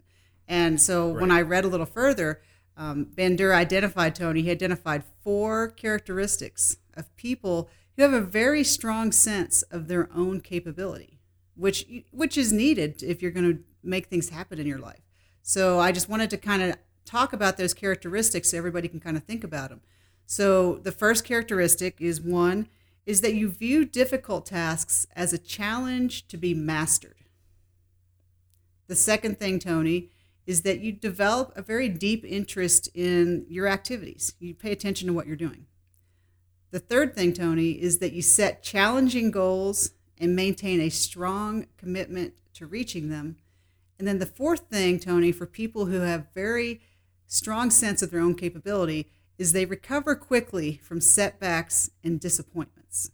And 0.49 0.81
so 0.81 1.13
right. 1.13 1.21
when 1.21 1.31
I 1.31 1.43
read 1.43 1.65
a 1.65 1.69
little 1.69 1.87
further, 1.87 2.43
um, 2.77 3.07
Bandura 3.15 3.55
identified, 3.55 4.15
Tony, 4.15 4.43
he 4.43 4.51
identified 4.51 5.05
four 5.23 5.69
characteristics 5.69 6.77
of 6.95 7.15
people 7.17 7.71
who 7.97 8.03
have 8.03 8.13
a 8.13 8.21
very 8.21 8.65
strong 8.65 9.13
sense 9.13 9.63
of 9.71 9.87
their 9.87 10.09
own 10.15 10.41
capability, 10.41 11.21
which, 11.55 11.87
which 12.11 12.37
is 12.37 12.53
needed 12.53 13.03
if 13.03 13.23
you're 13.23 13.31
going 13.31 13.51
to 13.51 13.63
make 13.83 14.07
things 14.07 14.29
happen 14.29 14.59
in 14.59 14.67
your 14.67 14.79
life. 14.79 15.03
So 15.43 15.79
I 15.79 15.93
just 15.93 16.09
wanted 16.09 16.31
to 16.31 16.37
kind 16.37 16.63
of 16.63 16.77
talk 17.05 17.33
about 17.33 17.57
those 17.57 17.75
characteristics 17.75 18.51
so 18.51 18.59
everybody 18.59 18.89
can 18.89 19.01
kind 19.01 19.17
of 19.17 19.25
think 19.25 19.43
about 19.43 19.71
them. 19.71 19.81
So 20.27 20.75
the 20.77 20.93
first 20.93 21.25
characteristic 21.25 22.01
is 22.01 22.21
one 22.21 22.69
is 23.07 23.21
that 23.23 23.35
you 23.35 23.49
view 23.49 23.85
difficult 23.85 24.47
tasks 24.47 25.07
as 25.17 25.33
a 25.33 25.39
challenge 25.39 26.29
to 26.29 26.37
be 26.37 26.55
mastered. 26.55 27.17
The 28.87 28.95
second 28.95 29.39
thing, 29.39 29.59
Tony, 29.59 30.11
is 30.47 30.63
that 30.63 30.81
you 30.81 30.93
develop 30.93 31.53
a 31.57 31.63
very 31.63 31.89
deep 31.89 32.25
interest 32.25 32.89
in 32.95 33.47
your 33.49 33.67
activities. 33.67 34.35
You 34.39 34.55
pay 34.55 34.73
attention 34.73 35.07
to 35.09 35.13
what 35.13 35.27
you're 35.27 35.37
doing. 35.37 35.67
The 36.71 36.79
third 36.79 37.15
thing, 37.15 37.33
Tony, 37.33 37.73
is 37.73 37.99
that 37.99 38.13
you 38.13 38.23
set 38.23 38.63
challenging 38.63 39.31
goals 39.31 39.91
and 40.19 40.37
maintain 40.37 40.81
a 40.81 40.89
strong 40.89 41.67
commitment 41.77 42.35
to 42.55 42.67
reaching 42.67 43.09
them. 43.09 43.37
And 44.01 44.09
then 44.09 44.19
the 44.19 44.25
fourth 44.25 44.71
thing, 44.71 44.99
Tony, 44.99 45.31
for 45.31 45.45
people 45.45 45.85
who 45.85 46.01
have 46.01 46.33
very 46.35 46.81
strong 47.27 47.71
sense 47.71 48.01
of 48.01 48.11
their 48.11 48.21
own 48.21 48.35
capability 48.35 49.11
is 49.37 49.53
they 49.53 49.67
recover 49.67 50.17
quickly 50.17 50.81
from 50.83 51.03
setbacks 51.03 51.91
and 52.03 52.19
disappointments. 52.19 53.11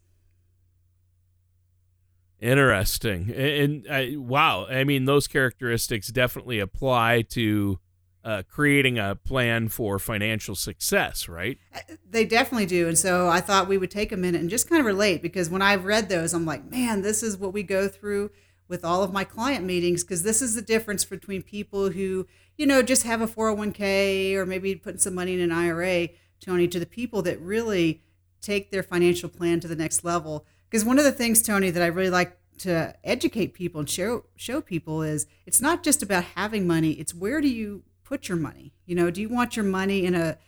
Interesting. 2.40 3.32
And, 3.32 3.86
uh, 3.88 4.20
wow, 4.20 4.66
I 4.66 4.84
mean, 4.84 5.06
those 5.06 5.26
characteristics 5.26 6.06
definitely 6.08 6.60
apply 6.60 7.22
to 7.30 7.80
uh, 8.22 8.42
creating 8.48 8.96
a 8.96 9.16
plan 9.16 9.68
for 9.68 9.98
financial 9.98 10.54
success, 10.54 11.28
right? 11.28 11.58
Uh, 11.74 11.80
they 12.08 12.24
definitely 12.24 12.66
do. 12.66 12.86
And 12.86 12.96
so 12.96 13.28
I 13.28 13.40
thought 13.40 13.66
we 13.66 13.78
would 13.78 13.90
take 13.90 14.12
a 14.12 14.16
minute 14.16 14.40
and 14.40 14.48
just 14.48 14.68
kind 14.68 14.78
of 14.78 14.86
relate 14.86 15.20
because 15.20 15.50
when 15.50 15.62
I've 15.62 15.84
read 15.84 16.08
those, 16.08 16.32
I'm 16.32 16.46
like, 16.46 16.70
man, 16.70 17.02
this 17.02 17.24
is 17.24 17.36
what 17.36 17.52
we 17.52 17.64
go 17.64 17.88
through 17.88 18.30
with 18.68 18.84
all 18.84 19.02
of 19.02 19.12
my 19.12 19.24
client 19.24 19.64
meetings 19.64 20.02
because 20.02 20.22
this 20.22 20.42
is 20.42 20.54
the 20.54 20.62
difference 20.62 21.04
between 21.04 21.42
people 21.42 21.90
who 21.90 22.26
you 22.56 22.66
know, 22.66 22.82
just 22.82 23.02
have 23.02 23.20
a 23.20 23.26
401k 23.26 24.34
or 24.34 24.46
maybe 24.46 24.74
putting 24.74 24.98
some 24.98 25.14
money 25.14 25.34
in 25.34 25.40
an 25.40 25.52
IRA, 25.52 26.08
Tony, 26.40 26.66
to 26.68 26.78
the 26.78 26.86
people 26.86 27.22
that 27.22 27.40
really 27.40 28.02
take 28.40 28.70
their 28.70 28.82
financial 28.82 29.28
plan 29.28 29.60
to 29.60 29.68
the 29.68 29.76
next 29.76 30.04
level. 30.04 30.46
Because 30.68 30.84
one 30.84 30.98
of 30.98 31.04
the 31.04 31.12
things, 31.12 31.42
Tony, 31.42 31.70
that 31.70 31.82
I 31.82 31.86
really 31.86 32.10
like 32.10 32.38
to 32.58 32.94
educate 33.04 33.52
people 33.52 33.80
and 33.80 33.90
show 33.90 34.24
show 34.34 34.62
people 34.62 35.02
is 35.02 35.26
it's 35.44 35.60
not 35.60 35.82
just 35.82 36.02
about 36.02 36.24
having 36.24 36.66
money; 36.66 36.92
it's 36.92 37.14
where 37.14 37.40
do 37.40 37.48
you 37.48 37.82
put 38.02 38.28
your 38.28 38.38
money. 38.38 38.72
You 38.86 38.94
know, 38.94 39.10
do 39.10 39.20
you 39.20 39.28
want 39.28 39.56
your 39.56 39.64
money 39.64 40.06
in 40.06 40.14
a, 40.14 40.38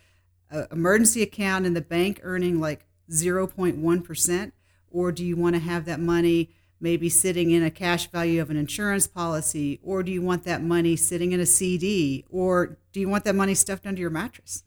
a 0.51 0.67
emergency 0.73 1.23
account 1.23 1.67
in 1.67 1.75
the 1.75 1.83
bank 1.83 2.21
earning 2.23 2.59
like 2.59 2.87
0.1 3.11 4.05
percent, 4.05 4.55
or 4.91 5.13
do 5.13 5.25
you 5.25 5.37
want 5.37 5.55
to 5.57 5.61
have 5.61 5.85
that 5.85 6.01
money 6.01 6.51
maybe 6.81 7.09
sitting 7.09 7.51
in 7.51 7.63
a 7.63 7.71
cash 7.71 8.11
value 8.11 8.41
of 8.41 8.51
an 8.51 8.57
insurance 8.57 9.07
policy? 9.07 9.81
Or 9.83 10.03
do 10.03 10.13
you 10.13 10.23
want 10.23 10.45
that 10.45 10.63
money 10.63 10.97
sitting 10.97 11.33
in 11.33 11.41
a 11.41 11.47
CD? 11.47 12.25
Or 12.31 12.79
do 12.93 13.01
you 13.01 13.09
want 13.09 13.25
that 13.25 13.35
money 13.35 13.55
stuffed 13.55 13.87
under 13.87 14.01
your 14.01 14.11
mattress? 14.11 14.65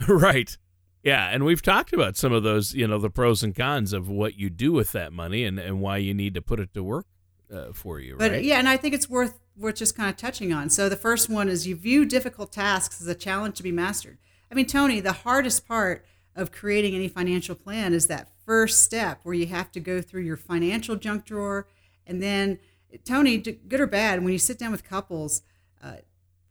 Right. 0.08 0.58
Yeah. 1.04 1.28
And 1.28 1.44
we've 1.44 1.62
talked 1.62 1.92
about 1.92 2.16
some 2.16 2.32
of 2.32 2.42
those, 2.42 2.74
you 2.74 2.88
know, 2.88 2.98
the 2.98 3.10
pros 3.10 3.42
and 3.44 3.54
cons 3.54 3.92
of 3.92 4.08
what 4.08 4.36
you 4.36 4.50
do 4.50 4.72
with 4.72 4.92
that 4.92 5.12
money 5.12 5.44
and, 5.44 5.58
and 5.58 5.80
why 5.80 5.98
you 5.98 6.12
need 6.12 6.34
to 6.34 6.42
put 6.42 6.58
it 6.58 6.74
to 6.74 6.82
work 6.82 7.06
uh, 7.52 7.72
for 7.72 8.00
you. 8.00 8.16
But 8.16 8.32
right? 8.32 8.44
yeah, 8.44 8.58
and 8.58 8.68
I 8.68 8.76
think 8.76 8.94
it's 8.94 9.08
worth 9.08 9.38
worth 9.56 9.76
just 9.76 9.96
kind 9.96 10.08
of 10.08 10.16
touching 10.16 10.52
on. 10.52 10.70
So 10.70 10.88
the 10.88 10.96
first 10.96 11.28
one 11.28 11.48
is 11.48 11.66
you 11.66 11.76
view 11.76 12.04
difficult 12.04 12.52
tasks 12.52 13.00
as 13.00 13.06
a 13.06 13.14
challenge 13.14 13.56
to 13.58 13.62
be 13.62 13.72
mastered. 13.72 14.18
I 14.50 14.54
mean, 14.54 14.66
Tony, 14.66 15.00
the 15.00 15.12
hardest 15.12 15.66
part 15.68 16.04
of 16.34 16.52
creating 16.52 16.94
any 16.94 17.08
financial 17.08 17.54
plan 17.54 17.92
is 17.92 18.06
that 18.06 18.31
first 18.44 18.82
step 18.82 19.20
where 19.22 19.34
you 19.34 19.46
have 19.46 19.70
to 19.72 19.80
go 19.80 20.00
through 20.00 20.22
your 20.22 20.36
financial 20.36 20.96
junk 20.96 21.24
drawer 21.24 21.66
and 22.06 22.22
then 22.22 22.58
tony 23.04 23.38
good 23.38 23.80
or 23.80 23.86
bad 23.86 24.22
when 24.22 24.32
you 24.32 24.38
sit 24.38 24.58
down 24.58 24.72
with 24.72 24.84
couples 24.84 25.42
uh, 25.82 25.96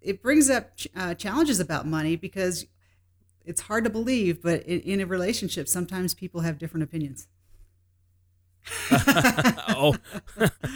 it 0.02 0.22
brings 0.22 0.50
up 0.50 0.76
ch- 0.76 0.88
uh, 0.96 1.14
challenges 1.14 1.60
about 1.60 1.86
money 1.86 2.16
because 2.16 2.66
it's 3.46 3.62
hard 3.62 3.84
to 3.84 3.90
believe 3.90 4.42
but 4.42 4.64
in, 4.64 4.80
in 4.82 5.02
a 5.02 5.06
relationship 5.06 5.68
sometimes 5.68 6.14
people 6.14 6.42
have 6.42 6.58
different 6.58 6.84
opinions 6.84 7.28
oh, 8.92 9.96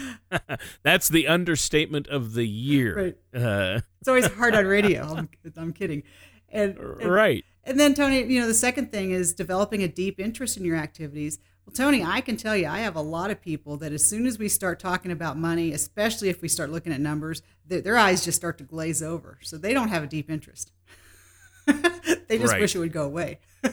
that's 0.84 1.10
the 1.10 1.28
understatement 1.28 2.08
of 2.08 2.34
the 2.34 2.46
year. 2.46 3.16
Right. 3.34 3.44
Uh. 3.44 3.82
It's 4.00 4.08
always 4.08 4.28
hard 4.28 4.56
on 4.56 4.66
radio. 4.66 5.04
I'm, 5.18 5.30
I'm 5.58 5.74
kidding. 5.74 6.04
And, 6.50 6.78
and, 6.78 7.10
right. 7.10 7.46
And 7.66 7.80
then, 7.80 7.96
Tony, 7.96 8.24
you 8.24 8.40
know, 8.40 8.48
the 8.48 8.54
second 8.54 8.92
thing 8.92 9.12
is 9.12 9.34
developing 9.34 9.82
a 9.82 9.88
deep 9.88 10.20
interest 10.20 10.56
in 10.56 10.64
your 10.64 10.78
activities. 10.78 11.40
Well, 11.66 11.74
Tony, 11.74 12.04
I 12.04 12.22
can 12.22 12.38
tell 12.38 12.56
you, 12.56 12.68
I 12.68 12.80
have 12.80 12.96
a 12.96 13.02
lot 13.02 13.32
of 13.32 13.42
people 13.42 13.78
that 13.78 13.92
as 13.92 14.06
soon 14.06 14.28
as 14.28 14.38
we 14.38 14.48
start 14.50 14.80
talking 14.80 15.12
about 15.12 15.36
money, 15.36 15.72
especially 15.72 16.30
if 16.30 16.44
we 16.44 16.48
start 16.48 16.70
looking 16.70 16.94
at 16.94 17.02
numbers, 17.02 17.42
their, 17.66 17.82
their 17.82 17.98
eyes 17.98 18.24
just 18.24 18.38
start 18.38 18.60
to 18.60 18.64
glaze 18.64 19.02
over. 19.02 19.40
So 19.42 19.58
they 19.58 19.74
don't 19.74 19.90
have 19.90 20.04
a 20.04 20.08
deep 20.08 20.30
interest. 20.30 20.72
they 21.66 22.38
just 22.38 22.54
right. 22.54 22.62
wish 22.62 22.76
it 22.76 22.80
would 22.80 22.94
go 22.94 23.04
away. 23.04 23.40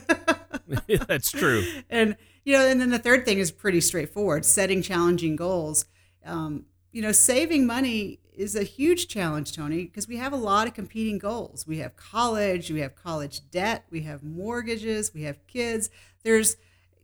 That's 1.07 1.31
true. 1.31 1.63
And, 1.89 2.15
you 2.43 2.57
know, 2.57 2.65
and 2.65 2.81
then 2.81 2.89
the 2.89 2.99
third 2.99 3.25
thing 3.25 3.37
is 3.37 3.51
pretty 3.51 3.81
straightforward 3.81 4.45
setting 4.45 4.81
challenging 4.81 5.35
goals. 5.35 5.85
Um, 6.25 6.65
you 6.91 7.01
know, 7.01 7.11
saving 7.11 7.65
money 7.65 8.19
is 8.35 8.55
a 8.55 8.63
huge 8.63 9.07
challenge, 9.07 9.53
Tony, 9.53 9.85
because 9.85 10.07
we 10.07 10.17
have 10.17 10.33
a 10.33 10.37
lot 10.37 10.67
of 10.67 10.73
competing 10.73 11.17
goals. 11.17 11.65
We 11.67 11.77
have 11.79 11.95
college, 11.95 12.71
we 12.71 12.79
have 12.79 12.95
college 12.95 13.49
debt, 13.51 13.85
we 13.89 14.01
have 14.01 14.23
mortgages, 14.23 15.13
we 15.13 15.23
have 15.23 15.45
kids. 15.47 15.89
There's, 16.23 16.57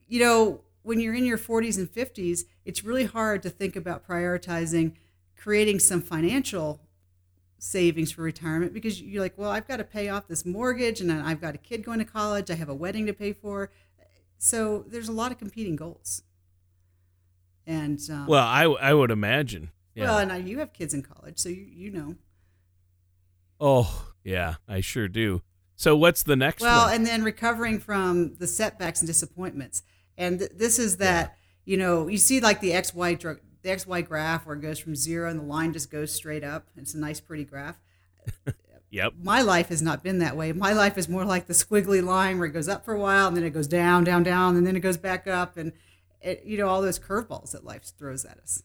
you 0.08 0.20
know, 0.20 0.62
when 0.84 1.00
you're 1.00 1.14
in 1.14 1.26
your 1.26 1.38
40s 1.38 1.78
and 1.78 1.92
50s, 1.92 2.46
it's 2.66 2.84
really 2.84 3.06
hard 3.06 3.44
to 3.44 3.50
think 3.50 3.76
about 3.76 4.08
prioritizing 4.08 4.94
creating 5.40 5.80
some 5.80 6.02
financial 6.02 6.82
savings 7.58 8.12
for 8.12 8.22
retirement 8.22 8.74
because 8.74 9.02
you're 9.02 9.22
like, 9.22 9.38
well, 9.38 9.50
I've 9.50 9.68
got 9.68 9.78
to 9.78 9.84
pay 9.84 10.10
off 10.10 10.28
this 10.28 10.46
mortgage 10.46 11.02
and 11.02 11.12
I've 11.12 11.42
got 11.42 11.56
a 11.56 11.58
kid 11.58 11.84
going 11.84 12.00
to 12.00 12.06
college, 12.06 12.52
I 12.52 12.56
have 12.56 12.70
a 12.70 12.76
wedding 12.76 13.06
to 13.06 13.14
pay 13.14 13.34
for. 13.34 13.72
So 14.38 14.86
there's 14.88 15.10
a 15.10 15.14
lot 15.14 15.32
of 15.32 15.38
competing 15.38 15.76
goals. 15.76 16.24
And 17.66 18.00
um, 18.10 18.28
well, 18.28 18.46
I, 18.46 18.64
I 18.64 18.94
would 18.94 19.12
imagine 19.12 19.72
yeah. 20.00 20.16
Well, 20.16 20.26
now 20.26 20.36
you 20.36 20.60
have 20.60 20.74
kids 20.74 20.94
in 20.94 21.04
college, 21.04 21.38
so 21.38 21.50
you, 21.50 21.66
you 21.66 21.92
know. 21.92 22.16
Oh, 23.60 24.14
yeah, 24.24 24.56
I 24.68 24.82
sure 24.82 25.08
do. 25.08 25.42
So 25.76 25.96
what's 25.96 26.24
the 26.24 26.36
next 26.36 26.62
well, 26.62 26.86
one? 26.86 26.96
and 26.96 27.06
then 27.06 27.24
recovering 27.24 27.80
from 27.80 28.36
the 28.36 28.48
setbacks 28.48 29.00
and 29.00 29.08
disappointments. 29.08 29.84
And 30.18 30.40
th- 30.40 30.52
this 30.56 30.78
is 30.78 30.98
that, 30.98 31.38
yeah. 31.66 31.72
you 31.72 31.78
know, 31.78 32.08
you 32.08 32.18
see 32.18 32.42
like 32.42 32.60
the 32.60 32.72
XY 32.72 33.18
dr- 33.18 33.40
the 33.62 33.70
XY 33.70 34.08
graph 34.08 34.46
where 34.46 34.56
it 34.56 34.62
goes 34.62 34.80
from 34.80 34.96
zero 34.96 35.30
and 35.30 35.40
the 35.40 35.44
line 35.44 35.74
just 35.74 35.90
goes 35.90 36.14
straight 36.14 36.44
up. 36.44 36.68
It's 36.76 36.94
a 36.94 37.00
nice, 37.00 37.20
pretty 37.20 37.46
graph. 37.46 37.80
yep. 38.90 39.14
My 39.22 39.42
life 39.42 39.70
has 39.70 39.82
not 39.82 40.04
been 40.04 40.20
that 40.20 40.36
way. 40.36 40.52
My 40.52 40.74
life 40.74 40.98
is 40.98 41.08
more 41.10 41.26
like 41.26 41.48
the 41.48 41.54
squiggly 41.54 42.04
line 42.04 42.40
where 42.40 42.48
it 42.48 42.54
goes 42.54 42.68
up 42.68 42.86
for 42.86 42.94
a 42.94 43.00
while 43.00 43.28
and 43.28 43.38
then 43.38 43.44
it 43.44 43.52
goes 43.52 43.68
down, 43.68 44.04
down, 44.04 44.24
down, 44.24 44.56
and 44.58 44.66
then 44.66 44.76
it 44.76 44.82
goes 44.82 44.98
back 44.98 45.28
up. 45.28 45.58
And, 45.58 45.74
it, 46.22 46.44
you 46.46 46.58
know, 46.58 46.68
all 46.68 46.82
those 46.82 47.00
curveballs 47.00 47.52
that 47.52 47.64
life 47.64 47.84
throws 47.98 48.26
at 48.26 48.38
us. 48.40 48.64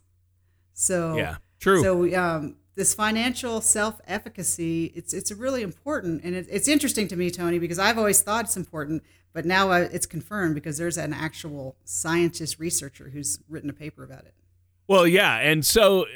So 0.75 1.17
yeah, 1.17 1.37
true. 1.61 1.83
So 1.83 2.15
um, 2.21 2.57
this 2.75 2.95
financial 2.95 3.61
self-efficacy, 3.61 4.93
it's 4.95 5.15
it's 5.15 5.33
really 5.33 5.63
important, 5.63 6.23
and 6.25 6.35
it, 6.35 6.47
it's 6.51 6.69
interesting 6.69 7.09
to 7.09 7.17
me, 7.17 7.31
Tony, 7.31 7.59
because 7.59 7.79
I've 7.79 7.97
always 7.97 8.21
thought 8.21 8.45
it's 8.45 8.57
important, 8.57 9.03
but 9.33 9.47
now 9.47 9.71
uh, 9.71 9.89
it's 9.91 10.07
confirmed 10.07 10.55
because 10.55 10.77
there's 10.77 10.99
an 10.99 11.13
actual 11.13 11.77
scientist 11.85 12.59
researcher 12.59 13.11
who's 13.11 13.39
written 13.49 13.71
a 13.71 13.73
paper 13.73 14.05
about 14.05 14.25
it. 14.25 14.35
Well, 14.87 15.07
yeah, 15.07 15.37
and 15.37 15.65
so 15.65 16.07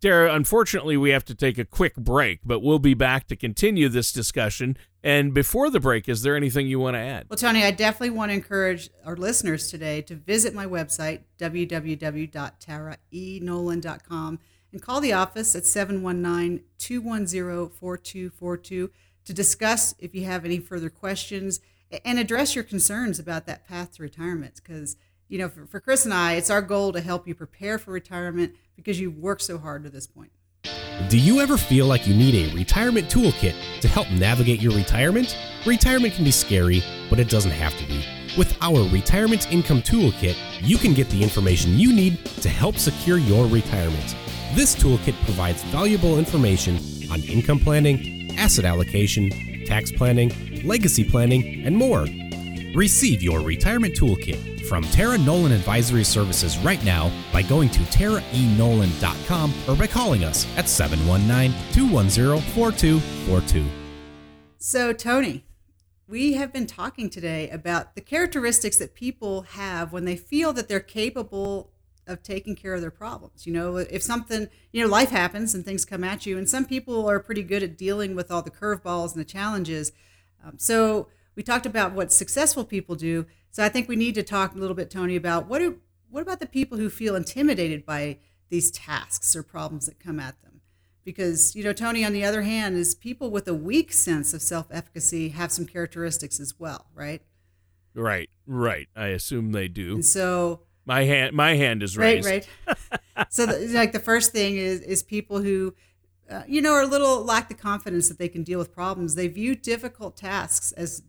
Tara, 0.00 0.34
unfortunately, 0.34 0.96
we 0.96 1.10
have 1.10 1.24
to 1.26 1.34
take 1.34 1.58
a 1.58 1.64
quick 1.64 1.96
break, 1.96 2.40
but 2.44 2.60
we'll 2.60 2.78
be 2.78 2.94
back 2.94 3.26
to 3.28 3.36
continue 3.36 3.88
this 3.88 4.12
discussion. 4.12 4.76
And 5.06 5.32
before 5.32 5.70
the 5.70 5.78
break, 5.78 6.08
is 6.08 6.22
there 6.22 6.34
anything 6.34 6.66
you 6.66 6.80
want 6.80 6.94
to 6.94 6.98
add? 6.98 7.26
Well, 7.28 7.36
Tony, 7.36 7.62
I 7.62 7.70
definitely 7.70 8.10
want 8.10 8.30
to 8.30 8.34
encourage 8.34 8.90
our 9.04 9.14
listeners 9.14 9.70
today 9.70 10.02
to 10.02 10.16
visit 10.16 10.52
my 10.52 10.66
website, 10.66 11.20
www.taraenolan.com, 11.38 14.38
and 14.72 14.82
call 14.82 15.00
the 15.00 15.12
office 15.12 15.54
at 15.54 15.64
719 15.64 16.64
210 16.78 17.68
4242 17.68 18.90
to 19.26 19.32
discuss 19.32 19.94
if 20.00 20.12
you 20.12 20.24
have 20.24 20.44
any 20.44 20.58
further 20.58 20.90
questions 20.90 21.60
and 22.04 22.18
address 22.18 22.56
your 22.56 22.64
concerns 22.64 23.20
about 23.20 23.46
that 23.46 23.64
path 23.64 23.92
to 23.92 24.02
retirement. 24.02 24.56
Because, 24.56 24.96
you 25.28 25.38
know, 25.38 25.48
for, 25.48 25.66
for 25.66 25.78
Chris 25.78 26.04
and 26.04 26.12
I, 26.12 26.32
it's 26.32 26.50
our 26.50 26.62
goal 26.62 26.92
to 26.92 27.00
help 27.00 27.28
you 27.28 27.34
prepare 27.36 27.78
for 27.78 27.92
retirement 27.92 28.56
because 28.74 28.98
you've 28.98 29.18
worked 29.18 29.42
so 29.42 29.58
hard 29.58 29.84
to 29.84 29.88
this 29.88 30.08
point. 30.08 30.32
Do 31.08 31.18
you 31.18 31.40
ever 31.40 31.56
feel 31.56 31.86
like 31.86 32.06
you 32.06 32.14
need 32.14 32.34
a 32.34 32.54
retirement 32.54 33.08
toolkit 33.08 33.54
to 33.80 33.88
help 33.88 34.10
navigate 34.10 34.60
your 34.60 34.72
retirement? 34.72 35.36
Retirement 35.66 36.14
can 36.14 36.24
be 36.24 36.30
scary, 36.30 36.82
but 37.10 37.18
it 37.18 37.28
doesn't 37.28 37.50
have 37.50 37.76
to 37.78 37.86
be. 37.86 38.04
With 38.36 38.56
our 38.60 38.88
Retirement 38.88 39.50
Income 39.52 39.82
Toolkit, 39.82 40.36
you 40.60 40.78
can 40.78 40.94
get 40.94 41.08
the 41.10 41.22
information 41.22 41.78
you 41.78 41.92
need 41.92 42.24
to 42.42 42.48
help 42.48 42.76
secure 42.76 43.18
your 43.18 43.46
retirement. 43.46 44.16
This 44.54 44.74
toolkit 44.74 45.14
provides 45.24 45.62
valuable 45.64 46.18
information 46.18 46.78
on 47.10 47.22
income 47.22 47.58
planning, 47.58 48.36
asset 48.36 48.64
allocation, 48.64 49.30
tax 49.64 49.92
planning, 49.92 50.32
legacy 50.64 51.04
planning, 51.04 51.64
and 51.64 51.76
more. 51.76 52.06
Receive 52.74 53.22
your 53.22 53.40
retirement 53.40 53.94
toolkit 53.94 54.55
from 54.66 54.82
Tara 54.84 55.16
Nolan 55.16 55.52
Advisory 55.52 56.04
Services 56.04 56.58
right 56.58 56.84
now 56.84 57.10
by 57.32 57.42
going 57.42 57.68
to 57.70 57.80
taraenolan.com 57.80 59.54
or 59.68 59.76
by 59.76 59.86
calling 59.86 60.24
us 60.24 60.46
at 60.56 60.68
719 60.68 61.52
210 61.72 62.40
4242. 62.52 63.64
So, 64.58 64.92
Tony, 64.92 65.44
we 66.08 66.34
have 66.34 66.52
been 66.52 66.66
talking 66.66 67.08
today 67.08 67.48
about 67.50 67.94
the 67.94 68.00
characteristics 68.00 68.76
that 68.78 68.94
people 68.94 69.42
have 69.42 69.92
when 69.92 70.04
they 70.04 70.16
feel 70.16 70.52
that 70.54 70.68
they're 70.68 70.80
capable 70.80 71.70
of 72.06 72.22
taking 72.22 72.54
care 72.54 72.74
of 72.74 72.80
their 72.80 72.90
problems. 72.90 73.46
You 73.46 73.52
know, 73.52 73.76
if 73.76 74.02
something, 74.02 74.48
you 74.72 74.82
know, 74.82 74.88
life 74.88 75.10
happens 75.10 75.54
and 75.54 75.64
things 75.64 75.84
come 75.84 76.04
at 76.04 76.26
you, 76.26 76.38
and 76.38 76.48
some 76.48 76.64
people 76.64 77.08
are 77.08 77.20
pretty 77.20 77.42
good 77.42 77.62
at 77.62 77.76
dealing 77.76 78.14
with 78.14 78.30
all 78.30 78.42
the 78.42 78.50
curveballs 78.50 79.12
and 79.12 79.20
the 79.20 79.24
challenges. 79.24 79.92
Um, 80.44 80.54
so, 80.58 81.08
we 81.36 81.42
talked 81.42 81.66
about 81.66 81.92
what 81.92 82.12
successful 82.12 82.64
people 82.64 82.96
do. 82.96 83.26
So, 83.56 83.64
I 83.64 83.70
think 83.70 83.88
we 83.88 83.96
need 83.96 84.14
to 84.16 84.22
talk 84.22 84.54
a 84.54 84.58
little 84.58 84.76
bit, 84.76 84.90
Tony, 84.90 85.16
about 85.16 85.46
what 85.46 85.60
do 85.60 85.80
what 86.10 86.20
about 86.20 86.40
the 86.40 86.46
people 86.46 86.76
who 86.76 86.90
feel 86.90 87.16
intimidated 87.16 87.86
by 87.86 88.18
these 88.50 88.70
tasks 88.70 89.34
or 89.34 89.42
problems 89.42 89.86
that 89.86 89.98
come 89.98 90.20
at 90.20 90.38
them? 90.42 90.60
Because, 91.06 91.56
you 91.56 91.64
know, 91.64 91.72
Tony, 91.72 92.04
on 92.04 92.12
the 92.12 92.22
other 92.22 92.42
hand, 92.42 92.76
is 92.76 92.94
people 92.94 93.30
with 93.30 93.48
a 93.48 93.54
weak 93.54 93.94
sense 93.94 94.34
of 94.34 94.42
self 94.42 94.66
efficacy 94.70 95.30
have 95.30 95.50
some 95.50 95.64
characteristics 95.64 96.38
as 96.38 96.58
well, 96.58 96.88
right? 96.94 97.22
Right, 97.94 98.28
right. 98.46 98.88
I 98.94 99.06
assume 99.06 99.52
they 99.52 99.68
do. 99.68 99.94
And 99.94 100.04
so, 100.04 100.60
my 100.84 101.04
hand, 101.04 101.34
my 101.34 101.56
hand 101.56 101.82
is 101.82 101.96
right, 101.96 102.22
raised. 102.22 102.48
right. 102.66 102.76
Right. 103.16 103.32
So, 103.32 103.46
the, 103.46 103.68
like 103.68 103.92
the 103.92 104.00
first 104.00 104.32
thing 104.32 104.58
is 104.58 104.82
is 104.82 105.02
people 105.02 105.40
who, 105.40 105.74
uh, 106.30 106.42
you 106.46 106.60
know, 106.60 106.74
are 106.74 106.82
a 106.82 106.86
little 106.86 107.24
lack 107.24 107.48
the 107.48 107.54
confidence 107.54 108.10
that 108.10 108.18
they 108.18 108.28
can 108.28 108.42
deal 108.42 108.58
with 108.58 108.70
problems. 108.70 109.14
They 109.14 109.28
view 109.28 109.54
difficult 109.54 110.18
tasks 110.18 110.72
as 110.72 111.02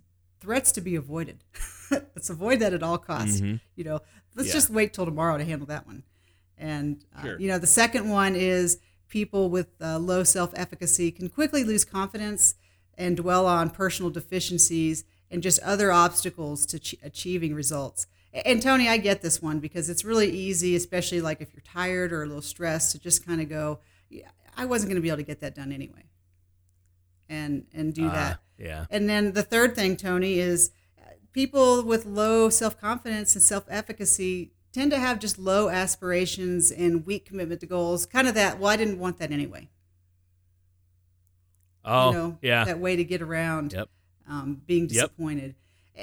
threats 0.48 0.72
to 0.72 0.80
be 0.80 0.96
avoided. 0.96 1.44
let's 1.92 2.30
avoid 2.30 2.60
that 2.62 2.74
at 2.74 2.82
all 2.82 2.98
costs. 2.98 3.42
Mhm. 3.42 3.60
You 3.76 3.84
know, 3.84 4.00
let's 4.34 4.48
Yeah. 4.48 4.54
just 4.54 4.70
wait 4.70 4.94
till 4.94 5.04
tomorrow 5.04 5.38
to 5.38 5.44
handle 5.44 5.68
that 5.68 5.86
one. 5.86 6.04
And 6.58 7.04
uh, 7.14 7.22
Sure. 7.22 7.40
you 7.40 7.50
know, 7.50 7.58
the 7.60 7.68
second 7.68 8.08
one 8.10 8.34
is 8.34 8.80
people 9.10 9.50
with 9.50 9.68
uh, 9.82 10.00
low 10.00 10.24
self-efficacy 10.24 11.12
can 11.12 11.28
quickly 11.28 11.66
lose 11.66 11.84
confidence 11.84 12.56
and 12.98 13.18
dwell 13.18 13.46
on 13.46 13.70
personal 13.70 14.10
deficiencies 14.10 15.04
and 15.30 15.44
just 15.44 15.60
other 15.64 15.92
obstacles 15.92 16.66
to 16.68 16.80
ch- 16.80 16.96
achieving 17.04 17.54
results. 17.54 18.08
And 18.46 18.62
Tony, 18.62 18.88
I 18.88 18.96
get 18.98 19.22
this 19.22 19.42
one 19.42 19.60
because 19.60 19.90
it's 19.90 20.06
really 20.06 20.30
easy, 20.32 20.78
especially 20.78 21.20
like 21.20 21.42
if 21.42 21.54
you're 21.54 21.62
tired 21.62 22.14
or 22.14 22.24
a 22.24 22.26
little 22.26 22.42
stressed, 22.42 22.94
to 22.94 23.00
just 23.00 23.26
kind 23.26 23.42
of 23.42 23.50
go, 23.50 23.80
yeah, 24.10 24.30
"I 24.56 24.64
wasn't 24.66 24.90
going 24.92 24.96
to 24.96 25.02
be 25.02 25.10
able 25.10 25.18
to 25.18 25.24
get 25.24 25.42
that 25.42 25.56
done 25.56 25.72
anyway," 25.74 26.06
and 27.28 27.66
and 27.74 27.94
do 27.94 28.08
Ah, 28.08 28.14
that. 28.14 28.40
Yeah. 28.58 28.86
And 28.90 29.08
then 29.10 29.34
the 29.34 29.44
third 29.44 29.76
thing, 29.76 29.96
Tony, 29.98 30.40
is 30.40 30.72
people 31.32 31.84
with 31.84 32.06
low 32.06 32.50
self 32.50 32.80
confidence 32.80 33.36
and 33.36 33.44
self 33.44 33.66
efficacy 33.70 34.52
tend 34.72 34.92
to 34.92 35.00
have 35.00 35.20
just 35.20 35.38
low 35.40 35.70
aspirations 35.70 36.72
and 36.72 37.06
weak 37.06 37.26
commitment 37.26 37.62
to 37.62 37.68
goals. 37.68 38.06
Kind 38.06 38.28
of 38.28 38.34
that, 38.36 38.60
well, 38.60 38.70
I 38.72 38.76
didn't 38.76 39.00
want 39.00 39.18
that 39.20 39.32
anyway. 39.32 39.70
Oh, 41.86 42.08
you 42.12 42.14
know, 42.18 42.38
yeah. 42.42 42.66
that 42.66 42.80
way 42.80 42.96
to 42.96 43.04
get 43.04 43.22
around 43.22 43.74
Yep. 43.74 43.90
um, 44.28 44.62
being 44.66 44.84
Yep. 44.84 44.90
disappointed. 44.90 45.56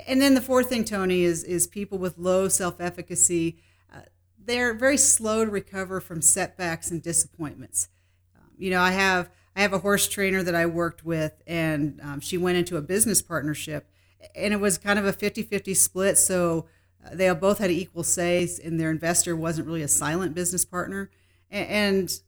And 0.07 0.21
then 0.21 0.35
the 0.35 0.41
fourth 0.41 0.69
thing, 0.69 0.85
Tony, 0.85 1.23
is 1.23 1.45
is 1.45 1.67
people 1.67 1.99
with 1.99 2.19
low 2.19 2.49
self 2.49 2.81
efficacy. 2.81 3.59
Uh, 3.93 4.01
they're 4.39 4.75
very 4.75 4.97
slow 4.97 5.45
to 5.45 5.51
recover 5.51 6.01
from 6.01 6.21
setbacks 6.23 6.91
and 6.91 7.03
disappointments. 7.03 7.89
Um, 8.35 8.51
you 8.59 8.71
know, 8.71 8.81
I 8.81 8.91
have 8.93 9.31
I 9.57 9.63
have 9.63 9.73
a 9.73 9.79
horse 9.79 10.09
trainer 10.09 10.43
that 10.43 10.55
I 10.55 10.67
worked 10.67 11.05
with, 11.05 11.43
and 11.47 12.01
um, 12.03 12.21
she 12.21 12.37
went 12.37 12.59
into 12.59 12.77
a 12.77 12.83
business 12.83 13.23
partnership, 13.23 13.89
and 14.35 14.53
it 14.53 14.61
was 14.61 14.79
kind 14.79 14.99
of 14.99 15.07
a 15.07 15.13
50-50 15.13 15.77
split. 15.77 16.19
So 16.19 16.67
uh, 17.05 17.11
they 17.15 17.33
both 17.35 17.59
had 17.59 17.71
equal 17.71 18.03
say, 18.03 18.49
and 18.65 18.81
their 18.81 18.91
investor 18.91 19.37
wasn't 19.37 19.67
really 19.67 19.83
a 19.83 19.89
silent 19.89 20.35
business 20.35 20.65
partner, 20.65 21.11
and 21.51 22.21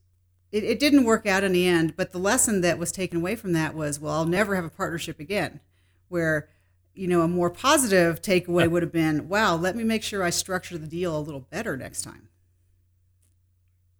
it, 0.53 0.65
it 0.65 0.79
didn't 0.79 1.05
work 1.05 1.27
out 1.27 1.45
in 1.45 1.53
the 1.53 1.67
end. 1.67 1.97
But 1.97 2.13
the 2.13 2.19
lesson 2.19 2.61
that 2.61 2.79
was 2.79 2.93
taken 2.93 3.19
away 3.19 3.37
from 3.37 3.53
that 3.53 3.75
was, 3.75 3.99
well, 3.99 4.15
I'll 4.15 4.25
never 4.25 4.55
have 4.55 4.65
a 4.65 4.71
partnership 4.71 5.19
again. 5.19 5.61
Where, 6.09 6.49
you 6.95 7.09
know, 7.09 7.23
a 7.23 7.29
more 7.29 7.51
positive 7.51 8.23
takeaway 8.23 8.71
would 8.71 8.83
have 8.83 8.93
been, 8.93 9.29
wow, 9.29 9.57
let 9.57 9.75
me 9.75 9.83
make 9.83 10.05
sure 10.05 10.23
I 10.23 10.31
structure 10.31 10.79
the 10.79 10.87
deal 10.87 11.17
a 11.17 11.19
little 11.19 11.41
better 11.41 11.77
next 11.77 12.03
time. 12.03 12.29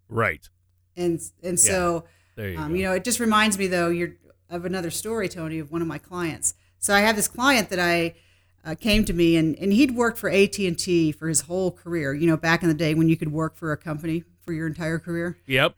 Right. 0.09 0.47
And 0.95 1.19
and 1.43 1.59
so, 1.59 2.05
There 2.37 2.49
you 2.51 2.57
um, 2.57 2.75
you 2.75 2.83
know, 2.83 2.93
it 2.93 3.03
just 3.03 3.19
reminds 3.19 3.57
me 3.57 3.67
though, 3.67 3.89
you're 3.89 4.13
of 4.49 4.63
another 4.63 4.91
story, 4.91 5.27
Tony, 5.27 5.59
of 5.59 5.71
one 5.71 5.81
of 5.81 5.87
my 5.87 5.97
clients. 5.97 6.53
So 6.79 6.93
I 6.93 7.01
have 7.01 7.15
this 7.15 7.27
client 7.27 7.69
that 7.69 7.79
I 7.79 8.15
uh, 8.63 8.75
came 8.75 9.03
to 9.05 9.13
me, 9.13 9.35
and, 9.35 9.57
and 9.57 9.73
he'd 9.73 9.91
worked 9.91 10.17
for 10.17 10.29
AT 10.29 10.57
and 10.59 10.77
T 10.77 11.11
for 11.11 11.27
his 11.27 11.41
whole 11.41 11.71
career. 11.71 12.13
You 12.13 12.27
know, 12.27 12.37
back 12.37 12.61
in 12.61 12.69
the 12.69 12.75
day 12.75 12.93
when 12.93 13.09
you 13.09 13.17
could 13.17 13.31
work 13.31 13.55
for 13.55 13.71
a 13.71 13.77
company 13.77 14.23
for 14.45 14.53
your 14.53 14.67
entire 14.67 14.99
career. 14.99 15.37
Yep. 15.47 15.75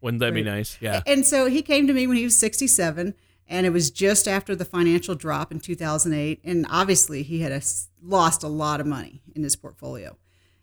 Wouldn't 0.00 0.20
that 0.20 0.34
be 0.34 0.42
nice? 0.42 0.76
Yeah. 0.80 1.00
And 1.06 1.24
so 1.24 1.46
he 1.46 1.62
came 1.62 1.86
to 1.86 1.94
me 1.94 2.06
when 2.06 2.18
he 2.18 2.24
was 2.24 2.36
67, 2.36 3.14
and 3.48 3.66
it 3.66 3.70
was 3.70 3.90
just 3.90 4.28
after 4.28 4.54
the 4.54 4.64
financial 4.64 5.14
drop 5.14 5.50
in 5.50 5.60
2008. 5.60 6.40
And 6.44 6.66
obviously, 6.68 7.22
he 7.22 7.40
had 7.40 7.52
a, 7.52 7.62
lost 8.02 8.42
a 8.42 8.48
lot 8.48 8.80
of 8.80 8.86
money 8.86 9.22
in 9.34 9.42
his 9.42 9.56
portfolio. 9.56 10.16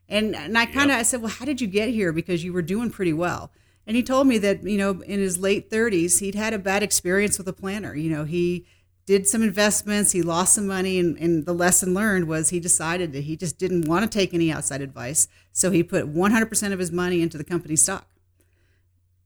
And, 0.07 0.35
and 0.35 0.57
I 0.57 0.67
kind 0.67 0.91
of 0.91 0.97
I 0.97 1.03
said, 1.03 1.21
Well, 1.21 1.31
how 1.31 1.45
did 1.45 1.59
you 1.59 1.67
get 1.67 1.89
here? 1.89 2.11
Because 2.11 2.43
you 2.43 2.53
were 2.53 2.61
doing 2.61 2.91
pretty 2.91 3.13
well. 3.13 3.51
And 3.87 3.95
he 3.95 4.03
told 4.03 4.27
me 4.27 4.37
that, 4.39 4.63
you 4.63 4.77
know, 4.77 5.01
in 5.01 5.19
his 5.19 5.37
late 5.37 5.69
30s, 5.69 6.19
he'd 6.19 6.35
had 6.35 6.53
a 6.53 6.59
bad 6.59 6.83
experience 6.83 7.37
with 7.37 7.47
a 7.47 7.53
planner. 7.53 7.95
You 7.95 8.09
know, 8.09 8.25
he 8.25 8.65
did 9.05 9.27
some 9.27 9.41
investments, 9.41 10.11
he 10.11 10.21
lost 10.21 10.53
some 10.53 10.67
money, 10.67 10.99
and, 10.99 11.17
and 11.17 11.45
the 11.45 11.53
lesson 11.53 11.93
learned 11.93 12.27
was 12.27 12.49
he 12.49 12.59
decided 12.59 13.11
that 13.13 13.23
he 13.23 13.35
just 13.35 13.57
didn't 13.57 13.87
want 13.87 14.09
to 14.09 14.17
take 14.19 14.33
any 14.33 14.51
outside 14.51 14.81
advice. 14.81 15.27
So 15.51 15.71
he 15.71 15.83
put 15.83 16.13
100% 16.13 16.73
of 16.73 16.79
his 16.79 16.91
money 16.91 17.21
into 17.21 17.37
the 17.37 17.43
company 17.43 17.75
stock 17.75 18.07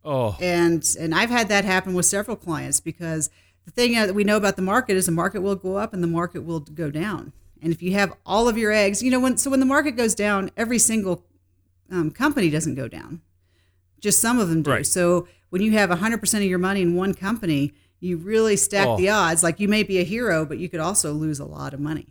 Oh, 0.06 0.38
and 0.40 0.88
and 1.00 1.16
I've 1.16 1.32
had 1.32 1.50
that 1.50 1.66
happen 1.66 1.96
with 1.96 2.06
several 2.06 2.38
clients 2.38 2.80
because 2.80 3.32
the 3.66 3.72
thing 3.72 3.94
that 3.94 4.14
we 4.14 4.24
know 4.24 4.38
about 4.38 4.56
the 4.56 4.62
market 4.62 4.96
is 4.96 5.08
the 5.08 5.12
market 5.12 5.42
will 5.42 5.56
go 5.56 5.78
up 5.78 5.94
and 5.94 6.04
the 6.04 6.08
market 6.08 6.44
will 6.44 6.60
go 6.60 6.92
down. 6.92 7.34
And 7.60 7.74
if 7.74 7.82
you 7.82 7.94
have 7.94 8.14
all 8.24 8.48
of 8.48 8.56
your 8.56 8.72
eggs, 8.72 9.02
you 9.02 9.10
know, 9.10 9.20
when 9.20 9.38
so 9.38 9.50
when 9.50 9.60
the 9.60 9.66
market 9.66 9.94
goes 9.94 10.14
down, 10.14 10.52
every 10.56 10.78
single 10.78 11.26
um, 11.90 12.12
company 12.12 12.52
doesn't 12.52 12.76
go 12.76 12.88
down, 12.88 13.22
just 14.06 14.20
some 14.22 14.40
of 14.40 14.48
them 14.50 14.62
do. 14.64 14.72
Right. 14.72 14.86
So 14.86 15.28
when 15.50 15.62
you 15.62 15.72
have 15.72 15.90
100% 15.90 16.34
of 16.38 16.44
your 16.44 16.60
money 16.60 16.82
in 16.82 16.96
one 16.96 17.14
company, 17.14 17.74
you 18.00 18.18
really 18.18 18.56
stack 18.56 18.88
Oh. 18.88 18.98
the 18.98 19.10
odds. 19.10 19.44
Like 19.44 19.60
you 19.60 19.68
may 19.68 19.84
be 19.84 19.98
a 20.00 20.04
hero, 20.04 20.46
but 20.46 20.58
you 20.60 20.70
could 20.70 20.80
also 20.80 21.12
lose 21.14 21.40
a 21.40 21.46
lot 21.46 21.74
of 21.74 21.80
money. 21.80 22.08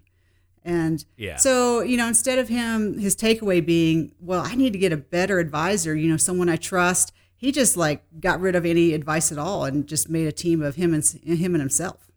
And 0.65 1.05
Yeah. 1.17 1.37
so, 1.37 1.81
you 1.83 1.97
know, 1.97 2.09
instead 2.09 2.39
of 2.39 2.49
him, 2.49 2.99
his 2.99 3.15
takeaway 3.15 3.65
being, 3.65 4.13
well, 4.19 4.41
I 4.45 4.55
need 4.55 4.73
to 4.73 4.79
get 4.79 4.93
a 4.93 4.97
better 4.97 5.39
advisor, 5.39 5.95
you 5.95 6.09
know, 6.09 6.17
someone 6.17 6.49
I 6.49 6.57
trust, 6.57 7.13
he 7.37 7.53
just 7.53 7.77
like 7.77 8.03
got 8.21 8.41
rid 8.41 8.55
of 8.57 8.65
any 8.67 8.93
advice 8.95 9.31
at 9.31 9.39
all 9.39 9.65
and 9.65 9.87
just 9.87 10.09
made 10.09 10.27
a 10.27 10.33
team 10.33 10.63
of 10.63 10.75
him 10.77 10.95
and 10.95 11.05
him 11.05 11.55
and 11.55 11.61
himself. 11.63 12.11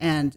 And 0.00 0.36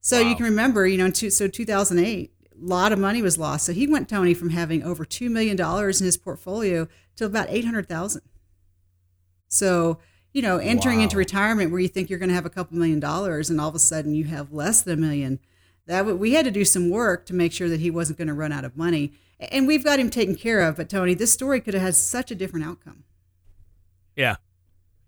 so 0.00 0.20
you 0.20 0.34
can 0.36 0.44
remember, 0.44 0.86
you 0.86 0.98
know, 0.98 1.06
in 1.06 1.12
two, 1.12 1.30
so 1.30 1.46
2008, 1.48 2.32
a 2.52 2.64
lot 2.64 2.92
of 2.92 2.98
money 2.98 3.22
was 3.22 3.38
lost. 3.38 3.66
So 3.66 3.72
he 3.72 3.86
went, 3.86 4.08
Tony, 4.08 4.34
from 4.34 4.50
having 4.50 4.82
over 4.82 5.04
$2 5.04 5.30
million 5.30 5.56
in 5.60 6.04
his 6.04 6.16
portfolio 6.16 6.88
to 7.16 7.24
about 7.24 7.48
800,000. 7.50 8.22
So, 9.48 9.98
you 10.32 10.42
know, 10.42 10.58
entering 10.58 11.00
into 11.00 11.16
retirement 11.16 11.70
where 11.70 11.80
you 11.80 11.88
think 11.88 12.10
you're 12.10 12.18
going 12.18 12.28
to 12.28 12.34
have 12.34 12.46
a 12.46 12.50
couple 12.50 12.76
million 12.76 13.00
dollars 13.00 13.48
and 13.50 13.60
all 13.60 13.68
of 13.68 13.74
a 13.74 13.78
sudden 13.80 14.14
you 14.14 14.24
have 14.24 14.52
less 14.52 14.82
than 14.82 14.98
a 14.98 15.00
million, 15.00 15.38
that 15.86 16.04
we 16.18 16.32
had 16.32 16.44
to 16.44 16.50
do 16.50 16.64
some 16.64 16.90
work 16.90 17.26
to 17.26 17.34
make 17.34 17.52
sure 17.52 17.68
that 17.68 17.80
he 17.80 17.90
wasn't 17.90 18.18
going 18.18 18.28
to 18.28 18.34
run 18.34 18.52
out 18.52 18.64
of 18.64 18.76
money. 18.76 19.12
And 19.38 19.66
we've 19.66 19.84
got 19.84 19.98
him 19.98 20.10
taken 20.10 20.34
care 20.34 20.60
of. 20.60 20.76
But 20.76 20.88
Tony, 20.88 21.14
this 21.14 21.32
story 21.32 21.60
could 21.60 21.74
have 21.74 21.82
had 21.82 21.94
such 21.94 22.30
a 22.30 22.34
different 22.34 22.66
outcome. 22.66 23.04
yeah. 24.16 24.36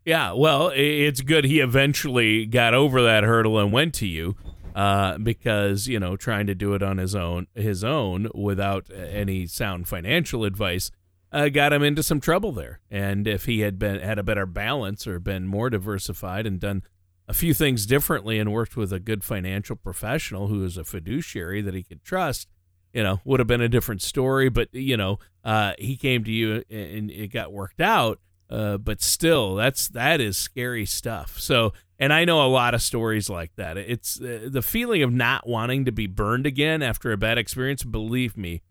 Yeah. 0.05 0.33
Well, 0.33 0.73
it's 0.75 1.21
good 1.21 1.45
he 1.45 1.61
eventually 1.61 2.47
got 2.47 2.73
over 2.73 3.03
that 3.03 3.25
hurdle 3.25 3.59
and 3.59 3.71
went 3.73 3.93
to 3.95 4.07
you. 4.07 4.37
Uh, 4.75 5.19
because 5.19 5.89
you 5.89 5.99
know, 5.99 6.17
trying 6.17 6.47
to 6.47 6.55
do 6.55 6.73
it 6.73 6.85
on 6.85 6.99
his 6.99 7.13
own, 7.13 7.49
his 7.55 7.83
own, 7.83 8.29
without 8.33 8.87
any 8.95 9.45
sound 9.45 9.89
financial 9.89 10.45
advice, 10.45 10.93
uh, 11.33 11.49
got 11.49 11.73
him 11.73 11.83
into 11.83 12.03
some 12.03 12.21
trouble 12.21 12.53
there. 12.53 12.81
And 12.91 13.27
if 13.29 13.45
he 13.45 13.61
had 13.61 13.79
been 13.79 14.01
had 14.01 14.19
a 14.19 14.23
better 14.23 14.47
balance 14.47 15.07
or 15.07 15.21
been 15.21 15.47
more 15.47 15.71
diversified 15.71 16.47
and 16.47 16.59
done 16.61 16.83
a 17.29 17.35
few 17.35 17.53
things 17.53 17.85
differently 17.85 18.39
and 18.39 18.53
worked 18.53 18.77
with 18.77 18.93
a 18.93 18.99
good 19.01 19.23
financial 19.23 19.77
professional 19.77 20.47
who 20.49 20.65
is 20.65 20.79
a 20.79 20.85
fiduciary 20.85 21.61
that 21.61 21.75
he 21.75 21.83
could 21.83 22.03
trust, 22.03 22.49
you 22.95 23.03
know, 23.03 23.21
would 23.25 23.41
have 23.41 23.47
been 23.47 23.61
a 23.61 23.69
different 23.69 24.01
story. 24.01 24.49
But 24.49 24.73
you 24.73 24.97
know, 24.97 25.19
uh, 25.45 25.75
he 25.79 25.97
came 25.97 26.25
to 26.25 26.31
you 26.31 26.65
and 26.71 27.11
it 27.11 27.29
got 27.29 27.53
worked 27.53 27.81
out. 27.81 28.19
uh, 28.51 28.79
but 28.79 29.03
still, 29.03 29.55
that's 29.55 29.89
that 29.89 30.21
is 30.21 30.37
scary 30.39 30.87
stuff. 30.87 31.39
So, 31.39 31.73
and 31.99 32.13
I 32.13 32.25
know 32.25 32.45
a 32.45 32.49
lot 32.49 32.75
of 32.75 32.81
stories 32.83 33.29
like 33.29 33.55
that. 33.57 33.77
It's 33.77 34.21
uh, 34.21 34.49
the 34.51 34.63
feeling 34.63 35.03
of 35.03 35.13
not 35.13 35.47
wanting 35.47 35.85
to 35.85 35.93
be 35.93 36.07
burned 36.07 36.47
again 36.47 36.83
after 36.83 37.13
a 37.13 37.19
bad 37.19 37.37
experience. 37.39 37.85
Believe 37.85 38.37
me, 38.37 38.63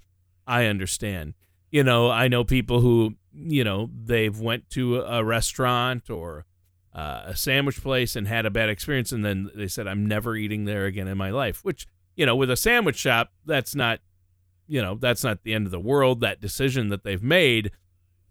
I 0.47 0.65
understand. 0.65 1.35
You 1.69 1.83
know, 1.83 2.09
I 2.09 2.27
know 2.27 2.43
people 2.43 2.81
who 2.81 3.15
you 3.33 3.63
know 3.63 3.89
they've 3.93 4.39
went 4.39 4.69
to 4.71 5.01
a 5.01 5.23
restaurant 5.23 6.09
or 6.09 6.45
uh, 6.93 7.23
a 7.25 7.35
sandwich 7.35 7.81
place 7.81 8.15
and 8.15 8.27
had 8.27 8.45
a 8.45 8.51
bad 8.51 8.69
experience, 8.69 9.11
and 9.11 9.23
then 9.23 9.49
they 9.55 9.67
said, 9.67 9.87
"I'm 9.87 10.05
never 10.05 10.35
eating 10.35 10.65
there 10.65 10.85
again 10.85 11.07
in 11.07 11.17
my 11.17 11.29
life." 11.29 11.63
Which 11.63 11.87
you 12.15 12.25
know, 12.25 12.35
with 12.35 12.49
a 12.49 12.57
sandwich 12.57 12.97
shop, 12.97 13.31
that's 13.45 13.75
not 13.75 13.99
you 14.67 14.81
know 14.81 14.95
that's 14.95 15.23
not 15.23 15.43
the 15.43 15.53
end 15.53 15.65
of 15.65 15.71
the 15.71 15.79
world. 15.79 16.21
That 16.21 16.41
decision 16.41 16.89
that 16.89 17.03
they've 17.03 17.23
made 17.23 17.71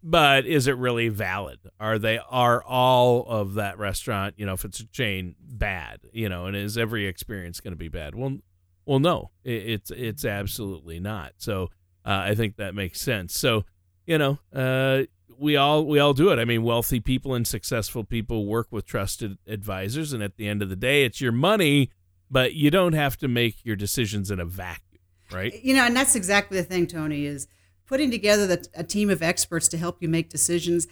but 0.03 0.45
is 0.45 0.67
it 0.67 0.77
really 0.77 1.09
valid? 1.09 1.59
Are 1.79 1.97
they 1.97 2.19
are 2.29 2.63
all 2.63 3.25
of 3.27 3.55
that 3.55 3.77
restaurant, 3.77 4.35
you 4.37 4.45
know, 4.45 4.53
if 4.53 4.63
it's 4.63 4.79
a 4.79 4.87
chain, 4.87 5.35
bad, 5.41 5.99
you 6.13 6.29
know, 6.29 6.45
and 6.45 6.55
is 6.55 6.77
every 6.77 7.07
experience 7.07 7.59
going 7.59 7.73
to 7.73 7.77
be 7.77 7.89
bad? 7.89 8.15
Well, 8.15 8.37
well, 8.85 8.99
no, 8.99 9.31
it, 9.43 9.69
it's 9.69 9.91
it's 9.91 10.23
absolutely 10.23 10.99
not. 10.99 11.33
So 11.37 11.69
uh, 12.07 12.23
I 12.23 12.35
think 12.35 12.55
that 12.55 12.73
makes 12.73 13.01
sense. 13.01 13.37
So 13.37 13.65
you 14.07 14.17
know, 14.17 14.39
uh, 14.53 15.03
we 15.37 15.55
all 15.55 15.85
we 15.85 15.99
all 15.99 16.13
do 16.13 16.31
it. 16.31 16.39
I 16.39 16.45
mean, 16.45 16.63
wealthy 16.63 16.99
people 16.99 17.35
and 17.35 17.45
successful 17.45 18.03
people 18.03 18.47
work 18.47 18.67
with 18.71 18.85
trusted 18.85 19.37
advisors, 19.45 20.13
and 20.13 20.23
at 20.23 20.37
the 20.37 20.47
end 20.47 20.63
of 20.63 20.69
the 20.69 20.75
day, 20.75 21.03
it's 21.03 21.21
your 21.21 21.33
money, 21.33 21.91
but 22.31 22.53
you 22.53 22.71
don't 22.71 22.93
have 22.93 23.17
to 23.17 23.27
make 23.27 23.63
your 23.63 23.75
decisions 23.75 24.31
in 24.31 24.39
a 24.39 24.45
vacuum, 24.45 25.01
right? 25.31 25.53
You 25.61 25.75
know, 25.75 25.83
and 25.83 25.95
that's 25.95 26.15
exactly 26.15 26.57
the 26.57 26.63
thing, 26.63 26.87
Tony. 26.87 27.25
Is 27.25 27.47
putting 27.85 28.09
together 28.09 28.47
the, 28.47 28.67
a 28.73 28.83
team 28.83 29.09
of 29.09 29.21
experts 29.21 29.67
to 29.67 29.77
help 29.77 30.01
you 30.01 30.07
make 30.07 30.29
decisions. 30.29 30.87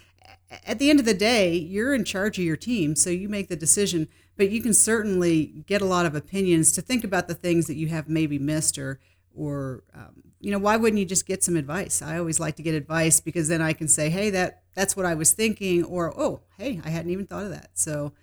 At 0.66 0.80
the 0.80 0.90
end 0.90 1.00
of 1.00 1.06
the 1.06 1.14
day, 1.14 1.54
you're 1.54 1.94
in 1.94 2.04
charge 2.04 2.38
of 2.38 2.46
your 2.46 2.56
team, 2.56 2.96
so 2.96 3.10
you 3.10 3.30
make 3.30 3.48
the 3.48 3.56
decision, 3.56 4.08
but 4.38 4.52
you 4.52 4.62
can 4.62 4.74
certainly 4.74 5.64
get 5.66 5.82
a 5.82 5.86
lot 5.86 6.06
of 6.06 6.16
opinions 6.16 6.72
to 6.74 6.82
think 6.82 7.04
about 7.04 7.28
the 7.28 7.34
things 7.34 7.68
that 7.68 7.76
you 7.76 7.88
have 7.88 8.10
maybe 8.10 8.38
missed 8.38 8.78
or 8.78 9.00
or 9.36 9.84
um, 9.94 10.24
you 10.40 10.52
know 10.52 10.60
why 10.60 10.76
wouldn't 10.76 11.00
you 11.00 11.06
just 11.06 11.28
get 11.28 11.44
some 11.44 11.56
advice 11.56 12.02
i 12.02 12.18
always 12.18 12.40
like 12.40 12.56
to 12.56 12.64
get 12.64 12.74
advice 12.74 13.20
because 13.20 13.48
then 13.48 13.62
i 13.62 13.74
can 13.74 13.88
say 13.88 14.10
hey 14.10 14.30
that 14.30 14.64
that's 14.74 14.96
what 14.96 15.06
i 15.06 15.14
was 15.14 15.32
thinking 15.32 15.84
or 15.84 16.14
oh 16.20 16.42
hey 16.58 16.80
i 16.84 16.90
hadn't 16.90 17.12
even 17.12 17.26
thought 17.26 17.44
of 17.44 17.52
that 17.52 17.70
so 17.74 18.14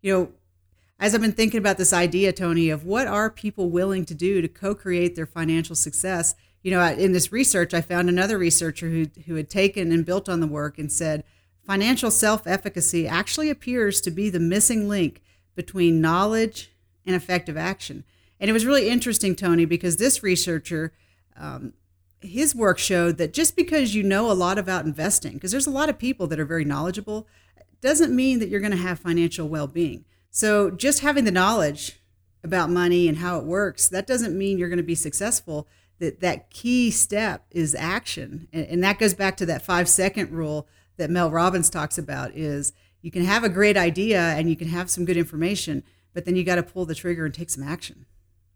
you 0.00 0.12
know 0.12 0.32
as 0.98 1.14
i've 1.14 1.20
been 1.20 1.32
thinking 1.32 1.58
about 1.58 1.78
this 1.78 1.92
idea 1.92 2.32
tony 2.32 2.70
of 2.70 2.84
what 2.84 3.06
are 3.06 3.30
people 3.30 3.70
willing 3.70 4.04
to 4.04 4.14
do 4.14 4.40
to 4.40 4.48
co-create 4.48 5.14
their 5.14 5.26
financial 5.26 5.76
success 5.76 6.34
you 6.62 6.70
know, 6.70 6.84
in 6.84 7.12
this 7.12 7.32
research, 7.32 7.74
I 7.74 7.80
found 7.80 8.08
another 8.08 8.38
researcher 8.38 8.88
who, 8.88 9.06
who 9.26 9.34
had 9.34 9.50
taken 9.50 9.90
and 9.90 10.06
built 10.06 10.28
on 10.28 10.40
the 10.40 10.46
work 10.46 10.78
and 10.78 10.90
said 10.90 11.24
financial 11.66 12.10
self 12.10 12.46
efficacy 12.46 13.06
actually 13.06 13.50
appears 13.50 14.00
to 14.02 14.10
be 14.10 14.30
the 14.30 14.40
missing 14.40 14.88
link 14.88 15.22
between 15.54 16.00
knowledge 16.00 16.72
and 17.04 17.16
effective 17.16 17.56
action. 17.56 18.04
And 18.42 18.48
it 18.48 18.52
was 18.52 18.66
really 18.66 18.88
interesting, 18.88 19.36
Tony, 19.36 19.64
because 19.66 19.98
this 19.98 20.24
researcher, 20.24 20.92
um, 21.36 21.74
his 22.20 22.56
work 22.56 22.76
showed 22.76 23.16
that 23.18 23.32
just 23.32 23.54
because 23.54 23.94
you 23.94 24.02
know 24.02 24.28
a 24.28 24.34
lot 24.34 24.58
about 24.58 24.84
investing, 24.84 25.34
because 25.34 25.52
there's 25.52 25.68
a 25.68 25.70
lot 25.70 25.88
of 25.88 25.96
people 25.96 26.26
that 26.26 26.40
are 26.40 26.44
very 26.44 26.64
knowledgeable, 26.64 27.28
doesn't 27.80 28.14
mean 28.14 28.40
that 28.40 28.48
you're 28.48 28.58
going 28.60 28.72
to 28.72 28.76
have 28.76 28.98
financial 28.98 29.48
well 29.48 29.68
being. 29.68 30.04
So 30.28 30.72
just 30.72 31.00
having 31.00 31.22
the 31.22 31.30
knowledge 31.30 32.00
about 32.42 32.68
money 32.68 33.06
and 33.06 33.18
how 33.18 33.38
it 33.38 33.44
works, 33.44 33.88
that 33.90 34.08
doesn't 34.08 34.36
mean 34.36 34.58
you're 34.58 34.68
going 34.68 34.76
to 34.76 34.82
be 34.82 34.96
successful. 34.96 35.68
That 36.00 36.18
that 36.18 36.50
key 36.50 36.90
step 36.90 37.46
is 37.52 37.76
action. 37.76 38.48
And, 38.52 38.66
and 38.66 38.82
that 38.82 38.98
goes 38.98 39.14
back 39.14 39.36
to 39.36 39.46
that 39.46 39.62
five 39.62 39.88
second 39.88 40.32
rule 40.32 40.66
that 40.96 41.10
mel 41.10 41.30
robbins 41.30 41.70
talks 41.70 41.96
about 41.96 42.32
is 42.34 42.72
you 43.02 43.12
can 43.12 43.24
have 43.24 43.44
a 43.44 43.48
great 43.48 43.76
idea 43.76 44.20
and 44.20 44.50
you 44.50 44.56
can 44.56 44.68
have 44.68 44.90
some 44.90 45.04
good 45.04 45.16
information 45.16 45.84
but 46.12 46.24
then 46.24 46.36
you 46.36 46.44
got 46.44 46.56
to 46.56 46.62
pull 46.62 46.84
the 46.84 46.94
trigger 46.94 47.24
and 47.24 47.34
take 47.34 47.48
some 47.48 47.62
action 47.62 48.04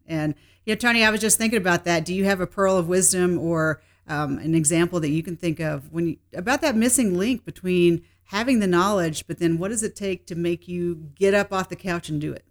and 0.08 0.34
yeah 0.64 0.74
tony 0.74 1.04
i 1.04 1.10
was 1.10 1.20
just 1.20 1.38
thinking 1.38 1.58
about 1.58 1.84
that 1.84 2.04
do 2.04 2.14
you 2.14 2.24
have 2.24 2.40
a 2.40 2.46
pearl 2.46 2.76
of 2.76 2.88
wisdom 2.88 3.38
or 3.38 3.82
um, 4.08 4.38
an 4.38 4.54
example 4.54 5.00
that 5.00 5.10
you 5.10 5.22
can 5.22 5.36
think 5.36 5.58
of 5.58 5.92
when 5.92 6.08
you, 6.08 6.16
about 6.34 6.60
that 6.60 6.76
missing 6.76 7.16
link 7.18 7.44
between 7.44 8.04
having 8.24 8.60
the 8.60 8.66
knowledge 8.66 9.26
but 9.26 9.38
then 9.38 9.58
what 9.58 9.68
does 9.68 9.82
it 9.82 9.96
take 9.96 10.26
to 10.26 10.34
make 10.34 10.68
you 10.68 10.94
get 11.14 11.34
up 11.34 11.52
off 11.52 11.68
the 11.68 11.76
couch 11.76 12.08
and 12.08 12.20
do 12.20 12.32
it 12.32 12.44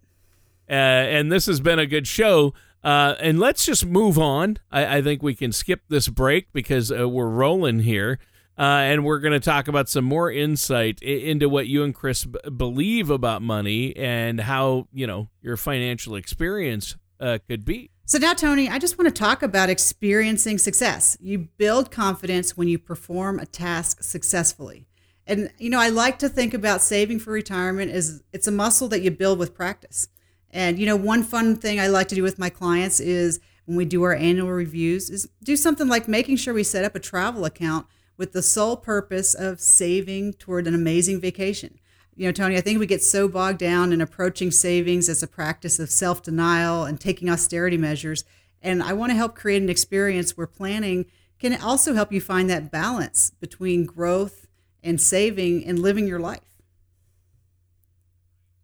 uh, 0.68 0.72
and 0.72 1.30
this 1.30 1.46
has 1.46 1.60
been 1.60 1.78
a 1.78 1.86
good 1.86 2.06
show 2.06 2.52
uh, 2.86 3.16
and 3.18 3.40
let's 3.40 3.66
just 3.66 3.84
move 3.84 4.16
on. 4.16 4.58
I, 4.70 4.98
I, 4.98 5.02
think 5.02 5.20
we 5.20 5.34
can 5.34 5.50
skip 5.50 5.80
this 5.88 6.06
break 6.06 6.52
because 6.52 6.92
uh, 6.92 7.08
we're 7.08 7.28
rolling 7.28 7.80
here. 7.80 8.20
Uh, 8.56 8.62
and 8.62 9.04
we're 9.04 9.18
going 9.18 9.32
to 9.32 9.40
talk 9.40 9.66
about 9.66 9.88
some 9.88 10.04
more 10.04 10.30
insight 10.30 11.02
into 11.02 11.48
what 11.48 11.66
you 11.66 11.82
and 11.82 11.94
Chris 11.94 12.24
b- 12.24 12.38
believe 12.56 13.10
about 13.10 13.42
money 13.42 13.94
and 13.96 14.40
how, 14.40 14.86
you 14.92 15.06
know, 15.06 15.28
your 15.42 15.56
financial 15.56 16.14
experience 16.14 16.96
uh, 17.20 17.38
could 17.48 17.64
be. 17.64 17.90
So 18.04 18.18
now, 18.18 18.34
Tony, 18.34 18.68
I 18.68 18.78
just 18.78 18.98
want 18.98 19.14
to 19.14 19.20
talk 19.20 19.42
about 19.42 19.68
experiencing 19.68 20.58
success. 20.58 21.16
You 21.20 21.48
build 21.58 21.90
confidence 21.90 22.56
when 22.56 22.68
you 22.68 22.78
perform 22.78 23.38
a 23.38 23.46
task 23.46 24.02
successfully. 24.02 24.86
And, 25.26 25.50
you 25.58 25.70
know, 25.70 25.80
I 25.80 25.88
like 25.88 26.20
to 26.20 26.28
think 26.28 26.54
about 26.54 26.82
saving 26.82 27.18
for 27.18 27.32
retirement 27.32 27.90
as 27.90 28.22
it's 28.32 28.46
a 28.46 28.52
muscle 28.52 28.86
that 28.88 29.02
you 29.02 29.10
build 29.10 29.40
with 29.40 29.54
practice. 29.54 30.08
And 30.56 30.78
you 30.78 30.86
know, 30.86 30.96
one 30.96 31.22
fun 31.22 31.56
thing 31.56 31.78
I 31.78 31.88
like 31.88 32.08
to 32.08 32.14
do 32.14 32.22
with 32.22 32.38
my 32.38 32.48
clients 32.48 32.98
is 32.98 33.40
when 33.66 33.76
we 33.76 33.84
do 33.84 34.02
our 34.04 34.14
annual 34.14 34.48
reviews 34.48 35.10
is 35.10 35.28
do 35.42 35.54
something 35.54 35.86
like 35.86 36.08
making 36.08 36.36
sure 36.36 36.54
we 36.54 36.62
set 36.62 36.84
up 36.84 36.94
a 36.94 37.00
travel 37.00 37.44
account 37.44 37.86
with 38.16 38.32
the 38.32 38.42
sole 38.42 38.76
purpose 38.76 39.34
of 39.34 39.60
saving 39.60 40.32
toward 40.32 40.66
an 40.66 40.74
amazing 40.74 41.20
vacation. 41.20 41.78
You 42.18 42.26
know, 42.26 42.32
Tony, 42.32 42.56
I 42.56 42.62
think 42.62 42.80
we 42.80 42.86
get 42.86 43.02
so 43.02 43.28
bogged 43.28 43.58
down 43.58 43.92
in 43.92 44.00
approaching 44.00 44.50
savings 44.50 45.10
as 45.10 45.22
a 45.22 45.26
practice 45.26 45.78
of 45.78 45.90
self-denial 45.90 46.84
and 46.84 46.98
taking 46.98 47.28
austerity 47.28 47.76
measures, 47.76 48.24
and 48.62 48.82
I 48.82 48.94
want 48.94 49.10
to 49.10 49.16
help 49.16 49.36
create 49.36 49.62
an 49.62 49.68
experience 49.68 50.34
where 50.34 50.46
planning 50.46 51.06
can 51.38 51.60
also 51.60 51.92
help 51.92 52.12
you 52.12 52.22
find 52.22 52.48
that 52.48 52.70
balance 52.70 53.30
between 53.38 53.84
growth 53.84 54.46
and 54.82 54.98
saving 54.98 55.66
and 55.66 55.78
living 55.78 56.06
your 56.06 56.18
life. 56.18 56.40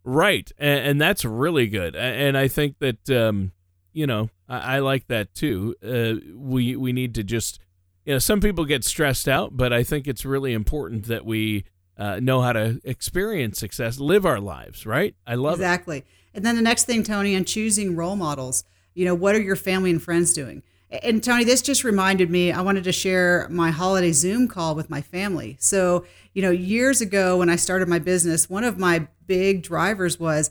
Right, 0.03 0.51
and, 0.57 0.87
and, 0.87 1.01
that's 1.01 1.25
really 1.25 1.69
good. 1.69 1.95
And 1.95 2.37
I 2.37 2.49
think 2.49 2.79
that 2.79 3.09
um, 3.11 3.53
you 3.93 4.07
know 4.07 4.31
I, 4.49 4.77
I, 4.77 4.79
like 4.81 5.07
that 5.09 5.35
too. 5.35 5.77
Uh, 5.85 6.15
we 6.35 6.75
we 6.75 6.93
need 6.93 7.15
to 7.17 7.23
just 7.23 7.61
you 8.05 8.15
know 8.15 8.19
some 8.19 8.41
people 8.41 8.65
get 8.65 8.83
stressed 8.83 9.29
out, 9.29 9.57
but 9.57 9.73
I 9.73 9.85
think 9.85 10.09
it's 10.09 10.25
really 10.25 10.55
important 10.55 11.05
that 11.05 11.25
we 11.25 11.65
uh, 12.03 12.21
know 12.21 12.41
how 12.41 12.53
to 12.53 12.81
experience 12.85 13.59
success, 13.59 14.01
live 14.01 14.27
our 14.27 14.41
lives. 14.41 14.85
Right? 14.85 15.15
I 15.27 15.37
love 15.37 15.55
exactly. 15.55 15.99
It. 15.99 16.07
And 16.35 16.45
then 16.45 16.57
the 16.57 16.63
next 16.63 16.85
thing, 16.85 17.03
Tony, 17.03 17.37
on 17.37 17.45
choosing 17.45 17.95
role 17.95 18.17
models. 18.17 18.65
You 18.95 19.05
know, 19.05 19.15
what 19.15 19.35
are 19.35 19.41
your 19.41 19.57
family 19.57 19.91
and 19.91 20.03
friends 20.03 20.33
doing? 20.33 20.63
And 21.03 21.25
Tony, 21.25 21.45
this 21.45 21.63
just 21.63 21.85
reminded 21.85 22.31
me, 22.31 22.53
I 22.53 22.61
wanted 22.61 22.85
to 22.85 22.93
share 22.93 23.47
my 23.51 23.71
holiday 23.71 24.13
Zoom 24.13 24.49
call 24.49 24.75
with 24.75 24.91
my 24.91 25.01
family. 25.01 25.57
So, 25.59 26.05
you 26.35 26.43
know, 26.43 26.51
years 26.51 27.01
ago 27.01 27.39
when 27.39 27.49
I 27.49 27.57
started 27.57 27.89
my 27.89 27.99
business, 27.99 28.51
one 28.51 28.65
of 28.65 28.79
my 28.79 29.09
big 29.27 29.63
drivers 29.63 30.21
was 30.21 30.51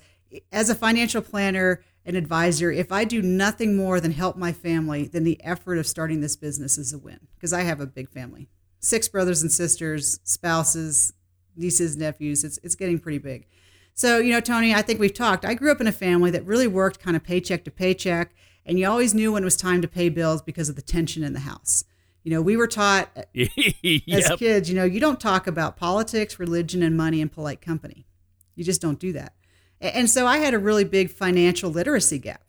as 0.52 0.70
a 0.70 0.76
financial 0.76 1.22
planner 1.22 1.84
and 2.06 2.18
advisor, 2.18 2.72
if 2.72 2.92
I 2.92 3.04
do 3.04 3.22
nothing 3.22 3.78
more 3.78 4.00
than 4.00 4.12
help 4.12 4.36
my 4.36 4.52
family, 4.52 5.08
then 5.08 5.24
the 5.24 5.44
effort 5.44 5.78
of 5.78 5.86
starting 5.86 6.22
this 6.22 6.36
business 6.36 6.80
is 6.80 6.94
a 6.94 6.98
win 6.98 7.20
because 7.36 7.54
I 7.54 7.62
have 7.62 7.80
a 7.80 7.86
big 7.86 8.10
family 8.10 8.48
six 8.84 9.08
brothers 9.08 9.44
and 9.44 9.52
sisters, 9.52 10.20
spouses, 10.24 11.14
nieces, 11.56 11.98
nephews. 11.98 12.44
It's, 12.44 12.60
it's 12.64 12.76
getting 12.76 13.00
pretty 13.00 13.18
big. 13.18 13.48
So, 13.94 14.20
you 14.20 14.32
know, 14.32 14.40
Tony, 14.40 14.74
I 14.74 14.82
think 14.82 15.00
we've 15.00 15.14
talked. 15.14 15.46
I 15.46 15.54
grew 15.54 15.72
up 15.72 15.82
in 15.82 15.88
a 15.88 15.92
family 15.92 16.32
that 16.32 16.46
really 16.46 16.68
worked 16.68 17.00
kind 17.00 17.16
of 17.16 17.24
paycheck 17.24 17.64
to 17.66 17.72
paycheck 17.72 18.34
and 18.66 18.78
you 18.78 18.88
always 18.88 19.14
knew 19.14 19.34
when 19.34 19.44
it 19.44 19.46
was 19.46 19.56
time 19.56 19.82
to 19.82 19.88
pay 19.88 20.10
bills 20.10 20.42
because 20.42 20.70
of 20.70 20.76
the 20.76 20.82
tension 20.82 21.24
in 21.24 21.34
the 21.34 21.40
house. 21.40 21.84
You 22.24 22.32
know, 22.32 22.42
we 22.42 22.56
were 22.56 22.68
taught 22.68 23.10
uh, 23.18 23.24
yep. 23.34 24.04
as 24.12 24.32
kids, 24.38 24.70
you 24.70 24.76
know, 24.76 24.84
you 24.84 25.00
don't 25.00 25.20
talk 25.20 25.48
about 25.48 25.78
politics, 25.78 26.40
religion, 26.40 26.84
and 26.84 26.96
money 26.96 27.22
in 27.22 27.30
polite 27.30 27.62
company. 27.62 28.06
You 28.56 28.64
just 28.64 28.82
don't 28.82 29.00
do 29.00 29.12
that. 29.14 29.34
And 29.80 30.08
so 30.08 30.28
I 30.28 30.38
had 30.38 30.54
a 30.54 30.60
really 30.60 30.84
big 30.84 31.10
financial 31.10 31.72
literacy 31.72 32.20
gap. 32.20 32.44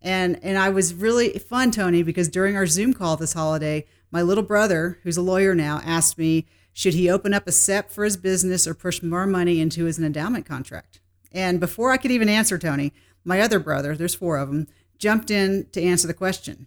And 0.00 0.42
and 0.42 0.56
I 0.56 0.70
was 0.70 0.94
really 0.94 1.38
fun, 1.38 1.70
Tony, 1.70 2.02
because 2.02 2.30
during 2.30 2.56
our 2.56 2.66
Zoom 2.66 2.94
call 2.94 3.18
this 3.18 3.34
holiday, 3.34 3.86
my 4.10 4.22
little 4.22 4.42
brother, 4.42 4.98
who's 5.02 5.18
a 5.18 5.22
lawyer 5.22 5.54
now, 5.54 5.82
asked 5.84 6.16
me, 6.16 6.46
should 6.72 6.94
he 6.94 7.10
open 7.10 7.34
up 7.34 7.46
a 7.46 7.52
SEP 7.52 7.90
for 7.90 8.04
his 8.04 8.16
business 8.16 8.66
or 8.66 8.74
push 8.74 9.02
more 9.02 9.26
money 9.26 9.60
into 9.60 9.84
his 9.84 9.98
endowment 9.98 10.46
contract? 10.46 11.00
And 11.32 11.60
before 11.60 11.90
I 11.90 11.96
could 11.96 12.10
even 12.10 12.28
answer, 12.28 12.58
Tony, 12.58 12.92
my 13.24 13.40
other 13.40 13.58
brother, 13.58 13.96
there's 13.96 14.14
four 14.14 14.38
of 14.38 14.48
them, 14.48 14.66
jumped 14.98 15.30
in 15.30 15.66
to 15.72 15.82
answer 15.82 16.06
the 16.06 16.14
question. 16.14 16.66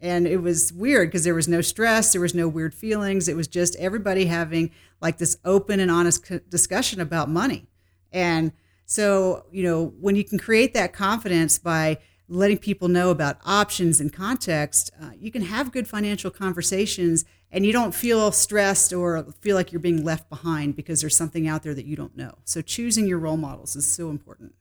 And 0.00 0.26
it 0.26 0.38
was 0.38 0.72
weird 0.72 1.08
because 1.08 1.24
there 1.24 1.34
was 1.34 1.48
no 1.48 1.60
stress, 1.60 2.12
there 2.12 2.20
was 2.20 2.34
no 2.34 2.46
weird 2.46 2.74
feelings. 2.74 3.26
It 3.26 3.36
was 3.36 3.48
just 3.48 3.76
everybody 3.76 4.26
having 4.26 4.70
like 5.00 5.18
this 5.18 5.38
open 5.44 5.80
and 5.80 5.90
honest 5.90 6.30
discussion 6.50 7.00
about 7.00 7.30
money. 7.30 7.68
And 8.12 8.52
so, 8.86 9.46
you 9.50 9.62
know, 9.62 9.94
when 10.00 10.14
you 10.14 10.24
can 10.24 10.38
create 10.38 10.74
that 10.74 10.92
confidence 10.92 11.58
by 11.58 11.98
letting 12.28 12.58
people 12.58 12.88
know 12.88 13.10
about 13.10 13.38
options 13.44 14.00
and 14.00 14.12
context, 14.12 14.90
uh, 15.00 15.10
you 15.18 15.30
can 15.30 15.42
have 15.42 15.72
good 15.72 15.88
financial 15.88 16.30
conversations 16.30 17.24
and 17.54 17.64
you 17.64 17.72
don't 17.72 17.94
feel 17.94 18.32
stressed 18.32 18.92
or 18.92 19.24
feel 19.40 19.54
like 19.54 19.72
you're 19.72 19.80
being 19.80 20.04
left 20.04 20.28
behind 20.28 20.74
because 20.74 21.00
there's 21.00 21.16
something 21.16 21.46
out 21.46 21.62
there 21.62 21.72
that 21.72 21.86
you 21.86 21.94
don't 21.94 22.16
know. 22.16 22.34
So 22.44 22.60
choosing 22.60 23.06
your 23.06 23.18
role 23.18 23.36
models 23.36 23.76
is 23.76 23.86
so 23.86 24.10
important. 24.10 24.54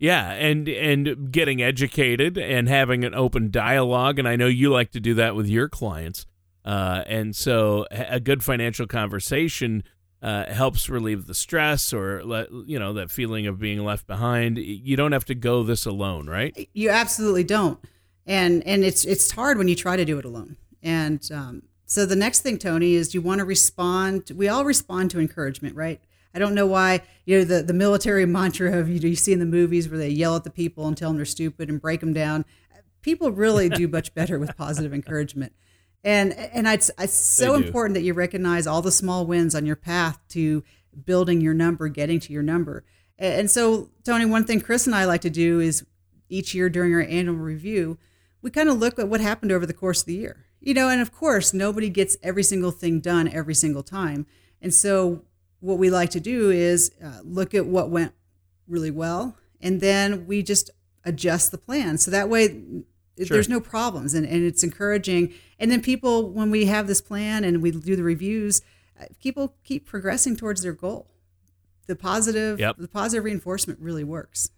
Yeah, 0.00 0.32
and 0.32 0.68
and 0.68 1.30
getting 1.30 1.62
educated 1.62 2.36
and 2.36 2.68
having 2.68 3.04
an 3.04 3.14
open 3.14 3.52
dialogue, 3.52 4.18
and 4.18 4.26
I 4.26 4.34
know 4.34 4.48
you 4.48 4.68
like 4.72 4.90
to 4.90 5.00
do 5.00 5.14
that 5.14 5.36
with 5.36 5.46
your 5.46 5.68
clients. 5.68 6.26
Uh, 6.64 7.04
and 7.06 7.36
so, 7.36 7.86
a 7.92 8.18
good 8.18 8.42
financial 8.42 8.88
conversation 8.88 9.84
uh, 10.20 10.52
helps 10.52 10.88
relieve 10.88 11.26
the 11.26 11.34
stress 11.34 11.92
or 11.92 12.24
let, 12.24 12.50
you 12.66 12.80
know 12.80 12.92
that 12.94 13.12
feeling 13.12 13.46
of 13.46 13.60
being 13.60 13.84
left 13.84 14.08
behind. 14.08 14.58
You 14.58 14.96
don't 14.96 15.12
have 15.12 15.24
to 15.26 15.36
go 15.36 15.62
this 15.62 15.86
alone, 15.86 16.28
right? 16.28 16.68
You 16.72 16.90
absolutely 16.90 17.44
don't, 17.44 17.78
and 18.26 18.66
and 18.66 18.82
it's 18.82 19.04
it's 19.04 19.30
hard 19.30 19.56
when 19.56 19.68
you 19.68 19.76
try 19.76 19.94
to 19.94 20.04
do 20.04 20.18
it 20.18 20.24
alone. 20.24 20.56
And 20.82 21.26
um, 21.32 21.62
so 21.86 22.06
the 22.06 22.16
next 22.16 22.40
thing, 22.40 22.58
Tony, 22.58 22.94
is 22.94 23.14
you 23.14 23.22
want 23.22 23.40
to 23.40 23.44
respond. 23.44 24.30
We 24.34 24.48
all 24.48 24.64
respond 24.64 25.10
to 25.12 25.20
encouragement, 25.20 25.76
right? 25.76 26.00
I 26.34 26.38
don't 26.38 26.54
know 26.54 26.66
why, 26.66 27.02
you 27.26 27.38
know, 27.38 27.44
the, 27.44 27.62
the 27.62 27.74
military 27.74 28.26
mantra 28.38 28.78
of 28.78 28.88
you, 28.88 29.00
know, 29.00 29.08
you 29.08 29.16
see 29.16 29.32
in 29.32 29.38
the 29.38 29.46
movies 29.46 29.88
where 29.88 29.98
they 29.98 30.08
yell 30.08 30.36
at 30.36 30.44
the 30.44 30.50
people 30.50 30.86
and 30.86 30.96
tell 30.96 31.10
them 31.10 31.16
they're 31.16 31.26
stupid 31.26 31.68
and 31.68 31.80
break 31.80 32.00
them 32.00 32.12
down. 32.12 32.44
People 33.02 33.30
really 33.30 33.68
do 33.68 33.88
much 33.88 34.14
better 34.14 34.38
with 34.38 34.56
positive 34.56 34.94
encouragement. 34.94 35.52
And 36.04 36.32
and 36.32 36.66
it's, 36.66 36.90
it's 36.98 37.12
so 37.12 37.54
important 37.54 37.94
that 37.94 38.02
you 38.02 38.12
recognize 38.12 38.66
all 38.66 38.82
the 38.82 38.90
small 38.90 39.24
wins 39.24 39.54
on 39.54 39.66
your 39.66 39.76
path 39.76 40.18
to 40.30 40.64
building 41.04 41.40
your 41.40 41.54
number, 41.54 41.88
getting 41.88 42.18
to 42.20 42.32
your 42.32 42.42
number. 42.42 42.84
And 43.18 43.48
so, 43.48 43.90
Tony, 44.04 44.24
one 44.24 44.44
thing 44.44 44.60
Chris 44.60 44.86
and 44.86 44.96
I 44.96 45.04
like 45.04 45.20
to 45.20 45.30
do 45.30 45.60
is 45.60 45.86
each 46.28 46.54
year 46.54 46.68
during 46.68 46.92
our 46.92 47.02
annual 47.02 47.36
review, 47.36 47.98
we 48.40 48.50
kind 48.50 48.68
of 48.68 48.78
look 48.78 48.98
at 48.98 49.08
what 49.08 49.20
happened 49.20 49.52
over 49.52 49.64
the 49.64 49.72
course 49.72 50.00
of 50.00 50.06
the 50.06 50.14
year. 50.14 50.46
You 50.62 50.74
know, 50.74 50.88
and 50.88 51.00
of 51.00 51.12
course, 51.12 51.52
nobody 51.52 51.90
gets 51.90 52.16
every 52.22 52.44
single 52.44 52.70
thing 52.70 53.00
done 53.00 53.28
every 53.28 53.54
single 53.54 53.82
time. 53.82 54.26
And 54.60 54.72
so, 54.72 55.24
what 55.58 55.76
we 55.76 55.90
like 55.90 56.10
to 56.10 56.20
do 56.20 56.50
is 56.50 56.92
uh, 57.04 57.20
look 57.24 57.52
at 57.52 57.66
what 57.66 57.90
went 57.90 58.12
really 58.68 58.90
well, 58.90 59.36
and 59.60 59.80
then 59.80 60.26
we 60.26 60.42
just 60.42 60.70
adjust 61.04 61.50
the 61.50 61.58
plan. 61.58 61.98
So 61.98 62.10
that 62.12 62.28
way, 62.28 62.48
sure. 62.48 63.26
there's 63.28 63.48
no 63.48 63.60
problems, 63.60 64.14
and, 64.14 64.24
and 64.24 64.44
it's 64.44 64.62
encouraging. 64.62 65.34
And 65.58 65.70
then 65.70 65.82
people, 65.82 66.30
when 66.30 66.50
we 66.50 66.66
have 66.66 66.86
this 66.86 67.00
plan 67.00 67.44
and 67.44 67.60
we 67.62 67.72
do 67.72 67.96
the 67.96 68.02
reviews, 68.02 68.62
uh, 69.00 69.06
people 69.20 69.56
keep 69.64 69.86
progressing 69.86 70.36
towards 70.36 70.62
their 70.62 70.72
goal. 70.72 71.08
The 71.86 71.96
positive, 71.96 72.60
yep. 72.60 72.76
the 72.78 72.88
positive 72.88 73.24
reinforcement 73.24 73.80
really 73.80 74.04
works. 74.04 74.50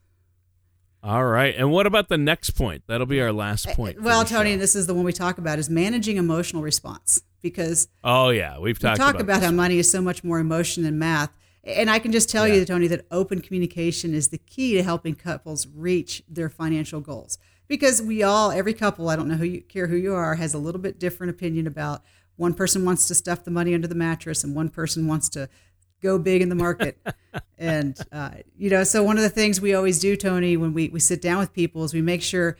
All 1.04 1.26
right. 1.26 1.54
And 1.54 1.70
what 1.70 1.86
about 1.86 2.08
the 2.08 2.16
next 2.16 2.52
point? 2.52 2.84
That'll 2.86 3.06
be 3.06 3.20
our 3.20 3.30
last 3.30 3.68
uh, 3.68 3.74
point. 3.74 4.00
Well, 4.00 4.24
Tony, 4.24 4.52
show. 4.52 4.56
this 4.56 4.74
is 4.74 4.86
the 4.86 4.94
one 4.94 5.04
we 5.04 5.12
talk 5.12 5.36
about 5.36 5.58
is 5.58 5.68
managing 5.68 6.16
emotional 6.16 6.62
response 6.62 7.20
because 7.42 7.88
Oh 8.02 8.30
yeah, 8.30 8.58
we've 8.58 8.78
talked 8.78 8.98
we 8.98 9.04
talk 9.04 9.14
about, 9.16 9.24
about 9.24 9.42
how 9.42 9.50
money 9.50 9.78
is 9.78 9.90
so 9.90 10.00
much 10.00 10.24
more 10.24 10.38
emotion 10.38 10.82
than 10.82 10.98
math. 10.98 11.36
And 11.62 11.90
I 11.90 11.98
can 11.98 12.10
just 12.10 12.30
tell 12.30 12.48
yeah. 12.48 12.54
you, 12.54 12.64
Tony, 12.64 12.86
that 12.88 13.04
open 13.10 13.42
communication 13.42 14.14
is 14.14 14.28
the 14.28 14.38
key 14.38 14.74
to 14.74 14.82
helping 14.82 15.14
couples 15.14 15.66
reach 15.66 16.22
their 16.26 16.48
financial 16.48 17.00
goals. 17.00 17.36
Because 17.68 18.00
we 18.00 18.22
all, 18.22 18.50
every 18.50 18.74
couple, 18.74 19.10
I 19.10 19.16
don't 19.16 19.28
know 19.28 19.36
who 19.36 19.44
you 19.44 19.60
care 19.60 19.88
who 19.88 19.96
you 19.96 20.14
are, 20.14 20.36
has 20.36 20.54
a 20.54 20.58
little 20.58 20.80
bit 20.80 20.98
different 20.98 21.30
opinion 21.30 21.66
about 21.66 22.02
one 22.36 22.54
person 22.54 22.84
wants 22.84 23.06
to 23.08 23.14
stuff 23.14 23.44
the 23.44 23.50
money 23.50 23.74
under 23.74 23.86
the 23.86 23.94
mattress 23.94 24.42
and 24.42 24.54
one 24.54 24.70
person 24.70 25.06
wants 25.06 25.28
to 25.30 25.48
go 26.04 26.18
big 26.18 26.42
in 26.42 26.48
the 26.48 26.54
market. 26.54 26.98
and, 27.58 27.98
uh, 28.12 28.30
you 28.56 28.70
know, 28.70 28.84
so 28.84 29.02
one 29.02 29.16
of 29.16 29.22
the 29.22 29.30
things 29.30 29.60
we 29.60 29.74
always 29.74 29.98
do, 29.98 30.16
Tony, 30.16 30.56
when 30.56 30.72
we, 30.72 30.88
we 30.90 31.00
sit 31.00 31.20
down 31.20 31.38
with 31.38 31.52
people 31.52 31.82
is 31.82 31.92
we 31.92 32.02
make 32.02 32.22
sure 32.22 32.56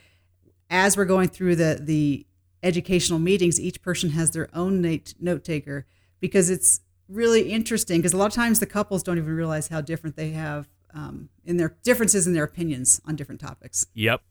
as 0.69 0.97
we're 0.97 1.05
going 1.05 1.29
through 1.29 1.55
the, 1.55 1.79
the 1.79 2.25
educational 2.63 3.19
meetings, 3.19 3.59
each 3.59 3.81
person 3.81 4.09
has 4.09 4.31
their 4.31 4.49
own 4.53 4.81
note 5.19 5.43
taker 5.43 5.85
because 6.19 6.49
it's 6.49 6.81
really 7.07 7.51
interesting 7.51 7.99
because 7.99 8.13
a 8.13 8.17
lot 8.17 8.25
of 8.25 8.33
times 8.33 8.59
the 8.59 8.65
couples 8.65 9.03
don't 9.03 9.17
even 9.17 9.35
realize 9.35 9.67
how 9.67 9.79
different 9.79 10.15
they 10.15 10.31
have 10.31 10.67
um, 10.93 11.29
in 11.45 11.57
their 11.57 11.77
differences 11.83 12.25
in 12.25 12.33
their 12.33 12.43
opinions 12.43 12.99
on 13.05 13.15
different 13.15 13.39
topics. 13.39 13.85
Yep. 13.93 14.21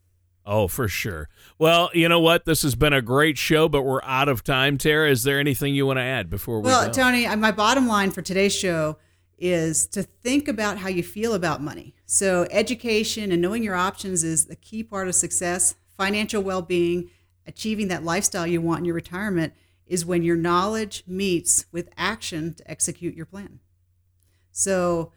Oh, 0.47 0.67
for 0.67 0.87
sure. 0.87 1.27
Well, 1.57 1.89
you 1.93 2.07
know 2.07 2.19
what? 2.19 2.45
This 2.45 2.61
has 2.61 2.75
been 2.75 2.93
a 2.93 3.01
great 3.01 3.37
show, 3.37 3.67
but 3.67 3.81
we're 3.81 4.03
out 4.03 4.29
of 4.29 4.43
time. 4.43 4.77
Tara, 4.77 5.09
is 5.09 5.23
there 5.23 5.39
anything 5.39 5.73
you 5.73 5.87
want 5.87 5.97
to 5.97 6.03
add 6.03 6.29
before 6.29 6.59
we 6.59 6.67
well, 6.67 6.85
go? 6.85 6.91
Tony, 6.93 7.27
my 7.35 7.51
bottom 7.51 7.87
line 7.87 8.11
for 8.11 8.21
today's 8.21 8.53
show 8.53 8.97
is 9.37 9.85
to 9.87 10.03
think 10.03 10.47
about 10.47 10.77
how 10.77 10.89
you 10.89 11.03
feel 11.03 11.33
about 11.33 11.61
money. 11.61 11.93
So, 12.05 12.47
education 12.51 13.31
and 13.31 13.41
knowing 13.41 13.63
your 13.63 13.75
options 13.75 14.23
is 14.23 14.45
the 14.45 14.55
key 14.55 14.83
part 14.83 15.07
of 15.07 15.15
success. 15.15 15.75
Financial 15.97 16.41
well 16.41 16.61
being, 16.61 17.09
achieving 17.47 17.87
that 17.89 18.03
lifestyle 18.03 18.47
you 18.47 18.61
want 18.61 18.79
in 18.79 18.85
your 18.85 18.95
retirement 18.95 19.53
is 19.85 20.05
when 20.05 20.23
your 20.23 20.35
knowledge 20.35 21.03
meets 21.05 21.65
with 21.71 21.89
action 21.97 22.53
to 22.55 22.69
execute 22.69 23.15
your 23.15 23.25
plan. 23.25 23.59
So, 24.51 25.11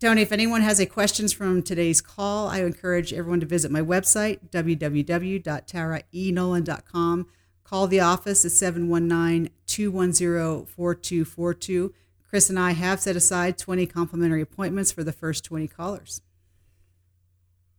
Tony, 0.00 0.22
if 0.22 0.30
anyone 0.30 0.62
has 0.62 0.78
any 0.78 0.86
questions 0.86 1.32
from 1.32 1.60
today's 1.62 2.00
call, 2.00 2.46
I 2.48 2.62
encourage 2.62 3.12
everyone 3.12 3.40
to 3.40 3.46
visit 3.46 3.72
my 3.72 3.80
website, 3.80 4.50
www.taraenolan.com. 4.50 7.26
Call 7.64 7.88
the 7.88 8.00
office 8.00 8.44
at 8.44 8.52
719 8.52 9.50
210 9.66 10.66
4242 10.66 11.92
Chris 12.28 12.50
and 12.50 12.58
I 12.58 12.72
have 12.72 13.00
set 13.00 13.16
aside 13.16 13.56
20 13.56 13.86
complimentary 13.86 14.42
appointments 14.42 14.92
for 14.92 15.02
the 15.02 15.12
first 15.12 15.44
20 15.44 15.66
callers. 15.66 16.20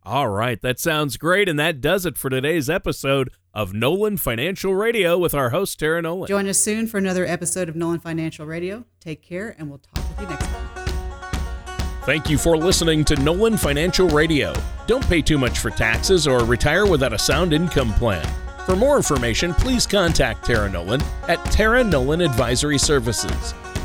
All 0.02 0.28
right, 0.28 0.60
that 0.62 0.80
sounds 0.80 1.16
great. 1.16 1.48
And 1.48 1.58
that 1.60 1.80
does 1.80 2.04
it 2.04 2.16
for 2.16 2.30
today's 2.30 2.68
episode 2.68 3.30
of 3.54 3.72
Nolan 3.72 4.16
Financial 4.16 4.74
Radio 4.74 5.16
with 5.18 5.34
our 5.34 5.50
host, 5.50 5.78
Tara 5.78 6.02
Nolan. 6.02 6.26
Join 6.26 6.48
us 6.48 6.58
soon 6.58 6.86
for 6.86 6.98
another 6.98 7.24
episode 7.24 7.68
of 7.68 7.76
Nolan 7.76 8.00
Financial 8.00 8.44
Radio. 8.44 8.84
Take 8.98 9.22
care, 9.22 9.54
and 9.58 9.68
we'll 9.68 9.78
talk 9.78 10.08
with 10.08 10.20
you 10.20 10.26
next 10.26 10.46
time. 10.46 10.66
Thank 12.04 12.28
you 12.30 12.38
for 12.38 12.56
listening 12.56 13.04
to 13.04 13.16
Nolan 13.16 13.56
Financial 13.56 14.08
Radio. 14.08 14.54
Don't 14.86 15.06
pay 15.06 15.20
too 15.22 15.38
much 15.38 15.58
for 15.58 15.70
taxes 15.70 16.26
or 16.26 16.44
retire 16.44 16.86
without 16.86 17.12
a 17.12 17.18
sound 17.18 17.52
income 17.52 17.92
plan. 17.94 18.26
For 18.64 18.74
more 18.74 18.96
information, 18.96 19.52
please 19.54 19.86
contact 19.86 20.44
Tara 20.46 20.68
Nolan 20.70 21.02
at 21.28 21.44
Tara 21.52 21.84
Nolan 21.84 22.22
Advisory 22.22 22.78
Services. 22.78 23.54